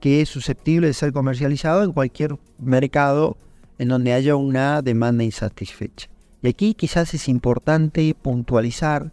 que 0.00 0.20
es 0.20 0.28
susceptible 0.28 0.88
de 0.88 0.92
ser 0.92 1.12
comercializado 1.12 1.82
en 1.82 1.92
cualquier 1.92 2.36
mercado 2.58 3.36
en 3.78 3.88
donde 3.88 4.12
haya 4.12 4.36
una 4.36 4.82
demanda 4.82 5.24
insatisfecha. 5.24 6.08
Y 6.42 6.48
aquí 6.48 6.74
quizás 6.74 7.14
es 7.14 7.28
importante 7.28 8.14
puntualizar 8.14 9.12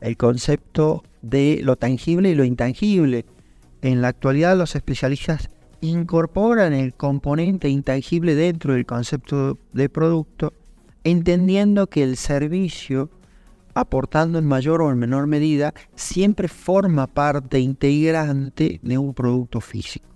el 0.00 0.16
concepto 0.16 1.02
de 1.22 1.60
lo 1.62 1.76
tangible 1.76 2.30
y 2.30 2.34
lo 2.34 2.44
intangible. 2.44 3.24
En 3.80 4.02
la 4.02 4.08
actualidad 4.08 4.56
los 4.56 4.76
especialistas 4.76 5.48
incorporan 5.80 6.72
el 6.72 6.94
componente 6.94 7.68
intangible 7.68 8.34
dentro 8.34 8.74
del 8.74 8.86
concepto 8.86 9.58
de 9.72 9.88
producto, 9.88 10.52
entendiendo 11.04 11.86
que 11.86 12.02
el 12.02 12.16
servicio, 12.16 13.10
aportando 13.74 14.38
en 14.38 14.46
mayor 14.46 14.80
o 14.82 14.90
en 14.90 14.98
menor 14.98 15.26
medida, 15.26 15.74
siempre 15.94 16.48
forma 16.48 17.06
parte 17.06 17.58
integrante 17.58 18.80
de 18.82 18.98
un 18.98 19.14
producto 19.14 19.60
físico. 19.60 20.06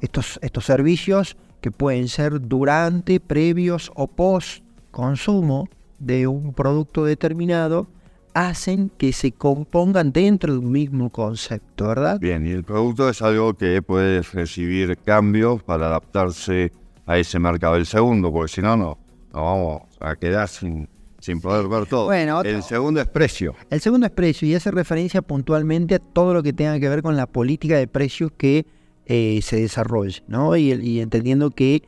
Estos, 0.00 0.38
estos 0.42 0.64
servicios 0.64 1.36
que 1.60 1.70
pueden 1.70 2.08
ser 2.08 2.40
durante, 2.40 3.20
previos 3.20 3.90
o 3.94 4.06
post 4.06 4.64
consumo, 4.90 5.68
de 6.00 6.26
un 6.26 6.52
producto 6.52 7.04
determinado 7.04 7.86
hacen 8.32 8.90
que 8.96 9.12
se 9.12 9.32
compongan 9.32 10.12
dentro 10.12 10.52
de 10.52 10.58
un 10.58 10.70
mismo 10.70 11.10
concepto, 11.10 11.88
¿verdad? 11.88 12.18
Bien, 12.18 12.46
y 12.46 12.50
el 12.50 12.64
producto 12.64 13.08
es 13.08 13.22
algo 13.22 13.54
que 13.54 13.82
puede 13.82 14.22
recibir 14.22 14.96
cambios 14.98 15.62
para 15.62 15.86
adaptarse 15.86 16.72
a 17.06 17.18
ese 17.18 17.38
mercado. 17.38 17.76
El 17.76 17.86
segundo, 17.86 18.32
porque 18.32 18.52
si 18.52 18.62
no, 18.62 18.76
no, 18.76 18.98
no 19.32 19.44
vamos 19.44 19.82
a 20.00 20.16
quedar 20.16 20.48
sin, 20.48 20.88
sin 21.30 21.40
poder 21.40 21.68
ver 21.68 21.86
todo. 21.86 22.06
Bueno, 22.06 22.42
el 22.42 22.62
segundo 22.62 23.00
es 23.00 23.06
precio. 23.06 23.54
El 23.70 23.80
segundo 23.80 24.06
es 24.06 24.12
precio 24.12 24.48
y 24.48 24.54
hace 24.54 24.70
referencia 24.72 25.22
puntualmente 25.22 25.94
a 25.94 25.98
todo 26.00 26.34
lo 26.34 26.42
que 26.42 26.52
tenga 26.52 26.78
que 26.80 26.88
ver 26.88 27.02
con 27.02 27.16
la 27.16 27.26
política 27.26 27.76
de 27.76 27.86
precios 27.86 28.32
que 28.36 28.66
eh, 29.06 29.40
se 29.42 29.60
desarrolle, 29.60 30.22
¿no? 30.26 30.56
Y, 30.56 30.72
y 30.72 31.00
entendiendo 31.00 31.50
que 31.50 31.84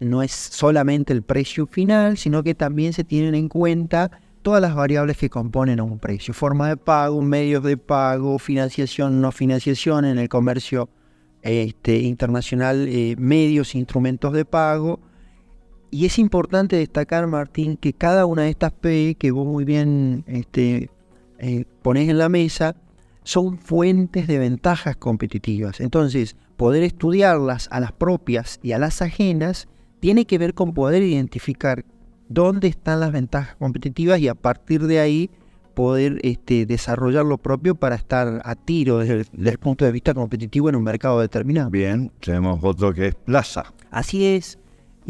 no 0.00 0.22
es 0.22 0.32
solamente 0.32 1.12
el 1.12 1.22
precio 1.22 1.66
final, 1.66 2.16
sino 2.16 2.42
que 2.42 2.54
también 2.54 2.94
se 2.94 3.04
tienen 3.04 3.34
en 3.34 3.48
cuenta 3.48 4.10
todas 4.40 4.62
las 4.62 4.74
variables 4.74 5.18
que 5.18 5.28
componen 5.28 5.80
a 5.80 5.82
un 5.82 5.98
precio. 5.98 6.32
Forma 6.32 6.68
de 6.68 6.78
pago, 6.78 7.20
medios 7.20 7.62
de 7.62 7.76
pago, 7.76 8.38
financiación, 8.38 9.20
no 9.20 9.32
financiación 9.32 10.06
en 10.06 10.18
el 10.18 10.30
comercio 10.30 10.88
este, 11.42 11.98
internacional, 11.98 12.86
eh, 12.88 13.16
medios, 13.18 13.74
instrumentos 13.74 14.32
de 14.32 14.46
pago. 14.46 15.00
Y 15.90 16.06
es 16.06 16.18
importante 16.18 16.76
destacar, 16.76 17.26
Martín, 17.26 17.76
que 17.76 17.92
cada 17.92 18.26
una 18.26 18.42
de 18.42 18.50
estas 18.50 18.72
P 18.72 19.16
que 19.18 19.30
vos 19.30 19.46
muy 19.46 19.64
bien 19.64 20.24
este, 20.26 20.90
eh, 21.38 21.64
pones 21.82 22.08
en 22.08 22.18
la 22.18 22.28
mesa 22.28 22.76
son 23.22 23.58
fuentes 23.58 24.26
de 24.26 24.38
ventajas 24.38 24.96
competitivas. 24.96 25.80
Entonces, 25.80 26.36
poder 26.56 26.82
estudiarlas 26.82 27.68
a 27.70 27.80
las 27.80 27.92
propias 27.92 28.58
y 28.62 28.72
a 28.72 28.78
las 28.78 29.02
ajenas 29.02 29.68
tiene 30.00 30.26
que 30.26 30.38
ver 30.38 30.54
con 30.54 30.74
poder 30.74 31.02
identificar 31.02 31.84
dónde 32.28 32.68
están 32.68 33.00
las 33.00 33.12
ventajas 33.12 33.56
competitivas 33.56 34.20
y 34.20 34.28
a 34.28 34.34
partir 34.34 34.86
de 34.86 35.00
ahí 35.00 35.30
poder 35.74 36.18
este, 36.22 36.66
desarrollar 36.66 37.24
lo 37.24 37.38
propio 37.38 37.76
para 37.76 37.94
estar 37.94 38.42
a 38.44 38.54
tiro 38.56 38.98
desde 38.98 39.26
el, 39.50 39.58
punto 39.58 39.84
de 39.84 39.92
vista 39.92 40.12
competitivo 40.12 40.68
en 40.68 40.76
un 40.76 40.82
mercado 40.82 41.20
determinado. 41.20 41.70
Bien, 41.70 42.10
tenemos 42.20 42.58
otro 42.62 42.92
que 42.92 43.06
es 43.08 43.14
Plaza. 43.14 43.72
Así 43.90 44.26
es. 44.26 44.58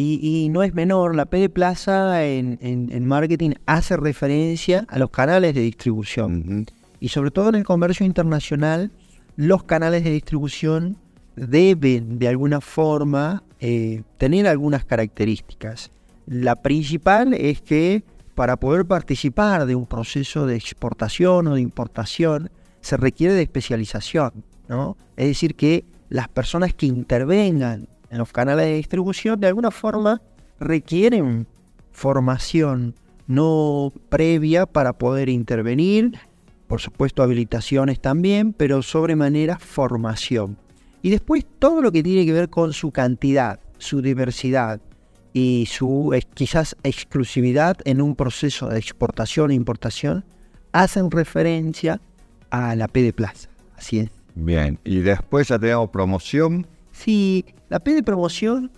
Y, 0.01 0.49
no 0.51 0.63
es 0.63 0.75
menor, 0.75 1.17
la 1.17 1.27
P 1.27 1.39
de 1.39 1.49
Plaza 1.49 2.25
en, 2.25 3.09
marketing 3.09 3.55
hace 3.67 3.97
referencia 3.97 4.87
a 4.89 4.97
los 4.97 5.11
canales 5.11 5.57
de 5.57 5.61
distribución. 5.63 6.67
Y 7.01 7.09
sobre 7.09 7.33
todo 7.33 7.49
en 7.49 7.57
el 7.57 7.65
comercio 7.65 8.07
internacional, 8.07 8.93
los 9.35 9.65
canales 9.65 10.05
de 10.05 10.13
distribución 10.13 10.99
deben 11.35 12.21
de 12.21 12.29
alguna 12.29 12.61
forma 12.61 13.43
eh, 13.59 14.05
tener 14.19 14.47
algunas 14.47 14.85
características. 14.85 15.91
La 16.27 16.55
principal 16.63 17.35
es 17.35 17.61
que 17.61 18.05
para 18.37 18.57
poder 18.57 18.87
participar 18.87 19.67
de 19.67 19.75
un 19.75 19.87
proceso 19.87 20.47
de 20.47 20.55
exportación 20.55 21.49
o 21.49 21.55
de 21.57 21.61
importación 21.61 22.51
se 22.83 22.97
requiere 22.97 23.35
de 23.35 23.43
especialización, 23.43 24.45
¿no? 24.69 24.97
Es 25.17 25.27
decir, 25.27 25.57
que 25.57 25.85
las 26.09 26.29
personas 26.29 26.73
que 26.73 26.87
intervengan 26.87 27.89
en 28.11 28.19
los 28.19 28.33
canales 28.33 28.67
de 28.67 28.75
distribución 28.75 29.41
de 29.41 29.49
alguna 29.49 29.71
forma 29.71 30.23
requieren 30.61 31.47
formación 31.93 32.95
no 33.27 33.93
previa 34.09 34.67
para 34.67 34.95
poder 34.95 35.29
intervenir, 35.29 36.19
por 36.67 36.81
supuesto 36.81 37.23
habilitaciones 37.23 38.01
también, 38.01 38.53
pero 38.53 38.83
sobremanera 38.83 39.59
formación. 39.59 40.57
Y 41.03 41.11
después 41.11 41.45
todo 41.59 41.83
lo 41.83 41.93
que 41.93 42.03
tiene 42.03 42.25
que 42.25 42.33
ver 42.33 42.49
con 42.49 42.73
su 42.73 42.91
cantidad, 42.91 43.61
su 43.79 44.01
diversidad, 44.01 44.81
y 45.33 45.67
su 45.67 46.19
quizás 46.35 46.77
exclusividad 46.83 47.77
en 47.85 48.01
un 48.01 48.17
proceso 48.17 48.69
de 48.69 48.79
exportación 48.79 49.51
e 49.51 49.55
importación 49.55 50.25
hacen 50.73 51.11
referencia 51.11 52.01
a 52.51 52.75
la 52.75 52.89
P 52.89 53.03
de 53.03 53.13
Plaza. 53.13 53.49
Así 53.77 54.01
es. 54.01 54.11
Bien, 54.35 54.79
y 54.85 54.99
después 54.99 55.49
ya 55.49 55.59
tenemos 55.59 55.91
promoción. 55.91 56.67
Sí, 56.93 57.45
la 57.69 57.81
P 57.81 57.95
de 57.95 58.03
promoción 58.03 58.71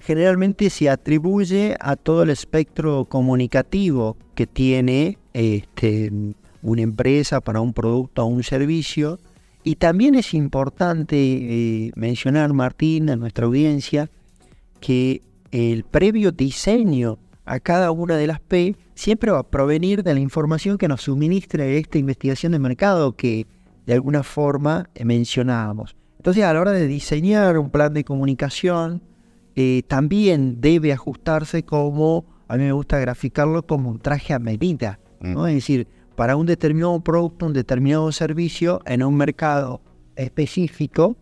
generalmente 0.00 0.70
se 0.70 0.90
atribuye 0.90 1.76
a 1.80 1.96
todo 1.96 2.24
el 2.24 2.30
espectro 2.30 3.04
comunicativo 3.04 4.16
que 4.34 4.46
tiene 4.46 5.18
este, 5.32 6.12
una 6.62 6.82
empresa 6.82 7.40
para 7.40 7.60
un 7.60 7.72
producto 7.72 8.24
o 8.24 8.26
un 8.26 8.42
servicio. 8.42 9.18
Y 9.64 9.76
también 9.76 10.16
es 10.16 10.34
importante 10.34 11.16
eh, 11.16 11.92
mencionar, 11.94 12.52
Martín, 12.52 13.10
a 13.10 13.16
nuestra 13.16 13.46
audiencia, 13.46 14.10
que 14.80 15.22
el 15.52 15.84
previo 15.84 16.32
diseño 16.32 17.18
a 17.44 17.60
cada 17.60 17.92
una 17.92 18.16
de 18.16 18.26
las 18.26 18.40
P 18.40 18.76
siempre 18.94 19.30
va 19.30 19.40
a 19.40 19.50
provenir 19.50 20.02
de 20.02 20.14
la 20.14 20.20
información 20.20 20.78
que 20.78 20.88
nos 20.88 21.02
suministre 21.02 21.78
esta 21.78 21.98
investigación 21.98 22.52
de 22.52 22.58
mercado 22.58 23.12
que 23.12 23.46
de 23.86 23.94
alguna 23.94 24.22
forma 24.22 24.88
mencionábamos. 25.04 25.96
Entonces 26.22 26.44
a 26.44 26.54
la 26.54 26.60
hora 26.60 26.70
de 26.70 26.86
diseñar 26.86 27.58
un 27.58 27.68
plan 27.68 27.92
de 27.92 28.04
comunicación, 28.04 29.02
eh, 29.56 29.82
también 29.88 30.60
debe 30.60 30.92
ajustarse 30.92 31.64
como, 31.64 32.26
a 32.46 32.56
mí 32.56 32.62
me 32.62 32.70
gusta 32.70 33.00
graficarlo 33.00 33.66
como 33.66 33.90
un 33.90 33.98
traje 33.98 34.32
a 34.32 34.38
medida, 34.38 35.00
¿no? 35.20 35.40
Mm. 35.40 35.46
Es 35.48 35.54
decir, 35.54 35.88
para 36.14 36.36
un 36.36 36.46
determinado 36.46 37.00
producto, 37.00 37.46
un 37.46 37.52
determinado 37.52 38.12
servicio 38.12 38.82
en 38.86 39.02
un 39.02 39.16
mercado 39.16 39.80
específico, 40.14 41.16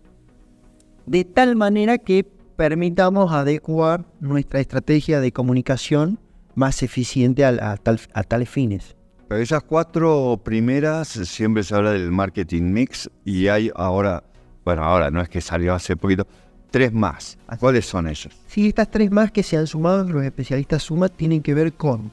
de 1.07 1.25
tal 1.25 1.57
manera 1.57 1.97
que 1.97 2.25
permitamos 2.57 3.33
adecuar 3.33 4.05
nuestra 4.21 4.61
estrategia 4.61 5.19
de 5.21 5.33
comunicación 5.33 6.19
más 6.55 6.83
eficiente 6.83 7.47
a, 7.47 7.79
tales 7.79 8.51
fines. 8.51 8.97
Pero 9.29 9.41
esas 9.41 9.63
cuatro 9.63 10.39
primeras 10.45 11.09
siempre 11.09 11.63
se 11.63 11.75
habla 11.75 11.93
del 11.93 12.11
marketing 12.11 12.65
mix 12.65 13.09
y 13.25 13.49
hay 13.49 13.71
ahora, 13.75 14.25
bueno, 14.64 14.85
ahora 14.85 15.11
no 15.11 15.20
es 15.20 15.29
que 15.29 15.40
salió 15.40 15.75
hace 15.75 15.96
poquito, 15.96 16.27
tres 16.70 16.92
más. 16.92 17.38
¿Cuáles 17.59 17.87
son 17.87 18.09
ellos? 18.09 18.29
Sí, 18.46 18.68
estas 18.68 18.90
tres 18.90 19.11
más 19.11 19.31
que 19.31 19.42
se 19.42 19.57
han 19.57 19.66
sumado, 19.66 20.05
los 20.05 20.25
especialistas 20.25 20.83
suman, 20.83 21.11
tienen 21.16 21.42
que 21.42 21.55
ver 21.55 21.73
con 21.73 22.11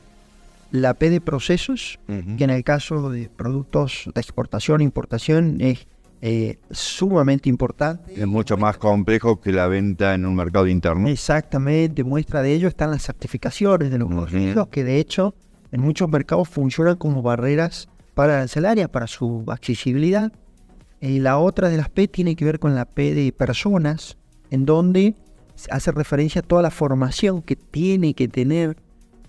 la 0.71 0.93
P 0.93 1.09
de 1.09 1.21
procesos, 1.21 1.99
que 2.05 2.43
en 2.43 2.49
el 2.49 2.63
caso 2.63 3.09
de 3.09 3.29
productos 3.29 4.09
de 4.13 4.19
exportación 4.19 4.81
e 4.81 4.83
importación 4.83 5.61
es 5.61 5.87
eh, 6.21 6.57
sumamente 6.71 7.47
importante. 7.47 8.19
Es 8.19 8.27
mucho 8.27 8.57
más 8.57 8.77
complejo 8.77 9.39
que 9.39 9.51
la 9.51 9.67
venta 9.67 10.15
en 10.15 10.25
un 10.25 10.35
mercado 10.35 10.67
interno. 10.67 11.07
Exactamente, 11.07 12.03
muestra 12.03 12.41
de 12.41 12.53
ello 12.53 12.67
están 12.67 12.91
las 12.91 13.03
certificaciones 13.03 13.91
de 13.91 13.97
los 13.97 14.09
uh 14.09 14.69
que 14.69 14.83
de 14.83 14.99
hecho 14.99 15.35
en 15.71 15.81
muchos 15.81 16.09
mercados 16.09 16.49
funcionan 16.49 16.95
como 16.95 17.21
barreras 17.21 17.87
para 18.13 18.35
arancelaria, 18.35 18.87
para 18.87 19.05
su 19.07 19.43
accesibilidad. 19.47 20.31
Y 20.99 21.19
la 21.19 21.37
otra 21.37 21.69
de 21.69 21.77
las 21.77 21.89
P 21.89 22.07
tiene 22.07 22.35
que 22.35 22.45
ver 22.45 22.59
con 22.59 22.75
la 22.75 22.85
P 22.85 23.13
de 23.13 23.31
personas, 23.31 24.17
en 24.49 24.65
donde 24.65 25.15
hace 25.69 25.91
referencia 25.91 26.41
a 26.41 26.43
toda 26.43 26.61
la 26.61 26.71
formación 26.71 27.41
que 27.41 27.55
tiene 27.55 28.13
que 28.13 28.27
tener 28.27 28.77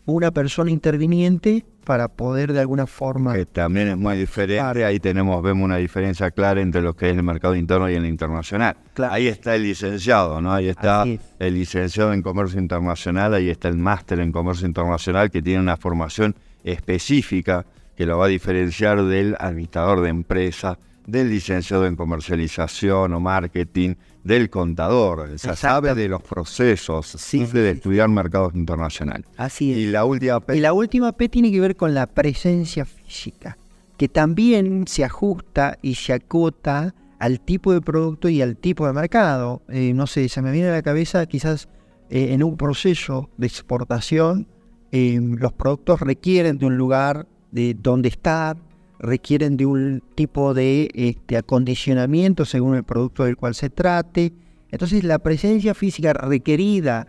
una 0.06 0.30
persona 0.30 0.70
interviniente 0.70 1.66
para 1.84 2.08
poder 2.08 2.52
de 2.52 2.60
alguna 2.60 2.86
forma... 2.86 3.34
Que 3.34 3.46
también 3.46 3.88
es 3.88 3.96
muy 3.96 4.16
diferente, 4.16 4.84
ahí 4.84 5.00
tenemos, 5.00 5.42
vemos 5.42 5.64
una 5.64 5.76
diferencia 5.76 6.30
clara 6.30 6.60
entre 6.60 6.80
lo 6.80 6.94
que 6.94 7.10
es 7.10 7.16
el 7.16 7.22
mercado 7.22 7.54
interno 7.54 7.90
y 7.90 7.94
el 7.94 8.06
internacional. 8.06 8.76
Ahí 9.10 9.26
está 9.26 9.54
el 9.54 9.62
licenciado, 9.64 10.40
¿no? 10.40 10.52
Ahí 10.52 10.68
está 10.68 11.04
el 11.04 11.54
licenciado 11.54 12.12
en 12.12 12.22
comercio 12.22 12.58
internacional, 12.58 13.34
ahí 13.34 13.50
está 13.50 13.68
el 13.68 13.76
máster 13.76 14.20
en 14.20 14.32
comercio 14.32 14.66
internacional 14.66 15.30
que 15.30 15.42
tiene 15.42 15.60
una 15.60 15.76
formación 15.76 16.34
específica 16.64 17.66
que 17.96 18.06
lo 18.06 18.18
va 18.18 18.26
a 18.26 18.28
diferenciar 18.28 19.02
del 19.04 19.36
administrador 19.38 20.00
de 20.00 20.08
empresa, 20.08 20.78
del 21.08 21.30
licenciado 21.30 21.86
en 21.86 21.96
comercialización 21.96 23.14
o 23.14 23.20
marketing, 23.20 23.94
del 24.22 24.50
contador, 24.50 25.20
o 25.20 25.38
sea, 25.38 25.56
sabe 25.56 25.94
de 25.94 26.06
los 26.06 26.20
procesos, 26.22 27.06
simple 27.06 27.60
de 27.60 27.70
estudiar 27.70 28.10
mercados 28.10 28.54
internacionales. 28.54 29.26
Así 29.38 29.72
es. 29.72 29.78
Y 29.78 29.86
la 29.86 30.04
última 30.04 30.38
P. 30.40 30.56
Y 30.58 30.60
la 30.60 30.74
última 30.74 31.12
P 31.12 31.30
tiene 31.30 31.50
que 31.50 31.60
ver 31.60 31.76
con 31.76 31.94
la 31.94 32.06
presencia 32.06 32.84
física, 32.84 33.56
que 33.96 34.08
también 34.08 34.86
se 34.86 35.02
ajusta 35.02 35.78
y 35.80 35.94
se 35.94 36.12
acota 36.12 36.94
al 37.18 37.40
tipo 37.40 37.72
de 37.72 37.80
producto 37.80 38.28
y 38.28 38.42
al 38.42 38.58
tipo 38.58 38.86
de 38.86 38.92
mercado. 38.92 39.62
Eh, 39.70 39.94
no 39.94 40.06
sé, 40.06 40.28
se 40.28 40.42
me 40.42 40.52
viene 40.52 40.68
a 40.68 40.72
la 40.72 40.82
cabeza 40.82 41.24
quizás 41.24 41.70
eh, 42.10 42.34
en 42.34 42.42
un 42.42 42.58
proceso 42.58 43.30
de 43.38 43.46
exportación, 43.46 44.46
eh, 44.92 45.18
los 45.22 45.54
productos 45.54 46.00
requieren 46.00 46.58
de 46.58 46.66
un 46.66 46.76
lugar 46.76 47.26
de 47.50 47.74
donde 47.74 48.10
estar, 48.10 48.58
requieren 48.98 49.56
de 49.56 49.66
un 49.66 50.02
tipo 50.14 50.54
de 50.54 50.90
este, 50.94 51.36
acondicionamiento 51.36 52.44
según 52.44 52.74
el 52.74 52.84
producto 52.84 53.24
del 53.24 53.36
cual 53.36 53.54
se 53.54 53.70
trate. 53.70 54.32
Entonces 54.70 55.04
la 55.04 55.18
presencia 55.18 55.74
física 55.74 56.12
requerida 56.12 57.08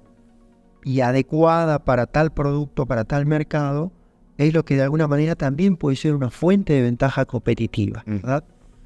y 0.83 1.01
adecuada 1.01 1.83
para 1.83 2.05
tal 2.05 2.31
producto, 2.31 2.85
para 2.85 3.03
tal 3.03 3.25
mercado, 3.25 3.91
es 4.37 4.53
lo 4.53 4.63
que 4.63 4.75
de 4.75 4.83
alguna 4.83 5.07
manera 5.07 5.35
también 5.35 5.75
puede 5.75 5.97
ser 5.97 6.15
una 6.15 6.29
fuente 6.29 6.73
de 6.73 6.81
ventaja 6.81 7.25
competitiva. 7.25 8.03
Mm. 8.05 8.15
¿verdad? 8.15 8.43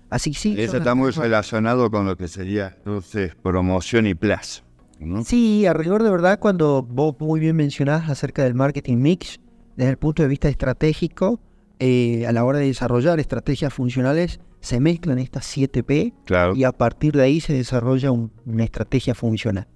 Así 0.10 0.34
sí. 0.34 0.56
Eso 0.58 0.78
está 0.78 0.96
muy 0.96 1.12
relacionado 1.12 1.90
con 1.92 2.06
lo 2.06 2.18
que 2.18 2.28
sería 2.28 2.74
entonces 2.78 3.36
promoción 3.36 4.08
y 4.08 4.16
plazo. 4.16 4.64
Sí, 5.26 5.66
alrededor 5.66 6.04
de 6.04 6.10
verdad, 6.10 6.40
cuando 6.40 6.82
vos 6.82 7.16
muy 7.20 7.40
bien 7.40 7.56
mencionás 7.56 8.10
acerca 8.10 8.44
del 8.44 8.54
marketing 8.54 8.98
mix, 8.98 9.40
desde 9.76 9.92
el 9.92 9.98
punto 9.98 10.22
de 10.24 10.30
vista 10.30 10.48
estratégico, 10.48 11.42
eh, 11.86 12.26
a 12.26 12.32
la 12.32 12.46
hora 12.46 12.60
de 12.60 12.68
desarrollar 12.68 13.20
estrategias 13.20 13.74
funcionales, 13.74 14.40
se 14.62 14.80
mezclan 14.80 15.20
estas 15.20 15.58
7P 15.58 16.56
y 16.56 16.64
a 16.64 16.72
partir 16.72 17.12
de 17.12 17.24
ahí 17.24 17.42
se 17.42 17.52
desarrolla 17.52 18.10
una 18.10 18.64
estrategia 18.64 19.14
funcional. 19.14 19.68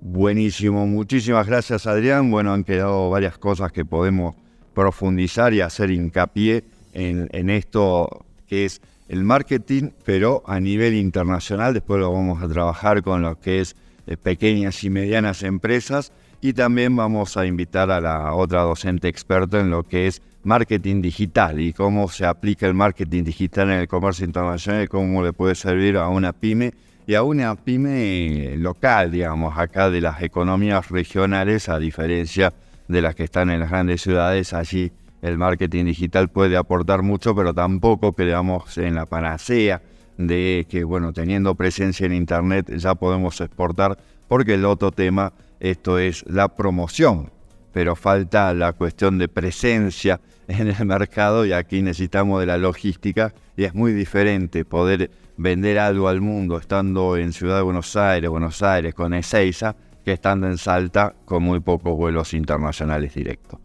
Buenísimo, 0.00 0.86
muchísimas 0.86 1.48
gracias 1.48 1.88
Adrián. 1.88 2.30
Bueno, 2.30 2.52
han 2.52 2.62
quedado 2.62 3.10
varias 3.10 3.36
cosas 3.36 3.72
que 3.72 3.84
podemos 3.84 4.36
profundizar 4.74 5.52
y 5.52 5.60
hacer 5.60 5.90
hincapié 5.90 6.62
en, 6.92 7.50
esto 7.50 8.24
que 8.46 8.66
es 8.66 8.80
el 9.08 9.24
marketing, 9.24 9.90
pero 10.04 10.44
a 10.46 10.60
nivel 10.60 10.94
internacional. 10.94 11.74
Después 11.74 11.98
lo 11.98 12.12
vamos 12.12 12.40
a 12.44 12.48
trabajar 12.48 13.02
con 13.02 13.22
lo 13.22 13.40
que 13.40 13.58
es 13.58 13.74
eh, 14.06 14.16
pequeñas 14.16 14.84
y 14.84 14.90
medianas 14.90 15.42
empresas 15.42 16.12
y 16.40 16.52
también 16.52 16.94
vamos 16.94 17.36
a 17.36 17.44
invitar 17.44 17.90
a 17.90 18.00
la 18.00 18.34
otra 18.34 18.62
docente 18.62 19.08
experta 19.08 19.58
en 19.58 19.70
lo 19.70 19.82
que 19.82 20.06
es 20.06 20.22
marketing 20.42 21.02
digital 21.02 21.60
y 21.60 21.72
cómo 21.72 22.08
se 22.08 22.24
aplica 22.24 22.66
el 22.66 22.74
marketing 22.74 23.24
digital 23.24 23.70
en 23.70 23.80
el 23.80 23.88
comercio 23.88 24.24
internacional 24.24 24.84
y 24.84 24.88
cómo 24.88 25.22
le 25.22 25.32
puede 25.32 25.54
servir 25.54 25.96
a 25.96 26.08
una 26.08 26.32
pyme 26.32 26.72
y 27.06 27.14
a 27.14 27.22
una 27.22 27.54
pyme 27.56 28.56
local, 28.56 29.10
digamos, 29.10 29.58
acá 29.58 29.90
de 29.90 30.00
las 30.00 30.22
economías 30.22 30.88
regionales, 30.90 31.68
a 31.68 31.78
diferencia 31.78 32.52
de 32.88 33.02
las 33.02 33.14
que 33.14 33.24
están 33.24 33.50
en 33.50 33.60
las 33.60 33.70
grandes 33.70 34.02
ciudades, 34.02 34.52
allí 34.52 34.92
el 35.22 35.36
marketing 35.36 35.84
digital 35.86 36.28
puede 36.28 36.56
aportar 36.56 37.02
mucho, 37.02 37.34
pero 37.34 37.52
tampoco 37.52 38.12
creamos 38.12 38.78
en 38.78 38.94
la 38.94 39.06
panacea 39.06 39.82
de 40.16 40.66
que, 40.68 40.84
bueno, 40.84 41.12
teniendo 41.12 41.54
presencia 41.54 42.06
en 42.06 42.14
Internet 42.14 42.70
ya 42.76 42.94
podemos 42.94 43.40
exportar, 43.40 43.98
porque 44.28 44.54
el 44.54 44.64
otro 44.64 44.92
tema, 44.92 45.32
esto 45.58 45.98
es 45.98 46.24
la 46.26 46.48
promoción, 46.48 47.30
pero 47.72 47.96
falta 47.96 48.54
la 48.54 48.72
cuestión 48.72 49.18
de 49.18 49.28
presencia 49.28 50.20
en 50.50 50.68
el 50.68 50.86
mercado 50.86 51.46
y 51.46 51.52
aquí 51.52 51.82
necesitamos 51.82 52.40
de 52.40 52.46
la 52.46 52.58
logística 52.58 53.32
y 53.56 53.64
es 53.64 53.74
muy 53.74 53.92
diferente 53.92 54.64
poder 54.64 55.10
vender 55.36 55.78
algo 55.78 56.08
al 56.08 56.20
mundo 56.20 56.58
estando 56.58 57.16
en 57.16 57.32
Ciudad 57.32 57.56
de 57.56 57.62
Buenos 57.62 57.94
Aires, 57.96 58.28
Buenos 58.28 58.62
Aires 58.62 58.94
con 58.94 59.14
Ezeiza, 59.14 59.76
que 60.04 60.12
estando 60.12 60.46
en 60.46 60.58
Salta 60.58 61.14
con 61.24 61.42
muy 61.42 61.60
pocos 61.60 61.96
vuelos 61.96 62.34
internacionales 62.34 63.14
directos. 63.14 63.60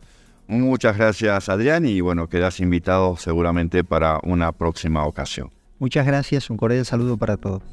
Muchas 0.48 0.98
gracias 0.98 1.50
Adrián 1.50 1.86
y 1.86 2.02
bueno, 2.02 2.28
quedas 2.28 2.60
invitado 2.60 3.18
seguramente 3.18 3.84
para 3.84 4.20
una 4.24 4.52
próxima 4.52 5.06
ocasión. 5.06 5.50
Muchas 5.80 6.06
gracias, 6.06 6.50
un 6.50 6.58
cordial 6.58 6.86
saludo 6.86 7.18
para 7.18 7.38
todos. 7.38 7.64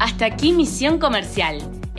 Hasta 0.00 0.26
aquí 0.26 0.52
Misión 0.52 0.98
Comercial, 0.98 1.60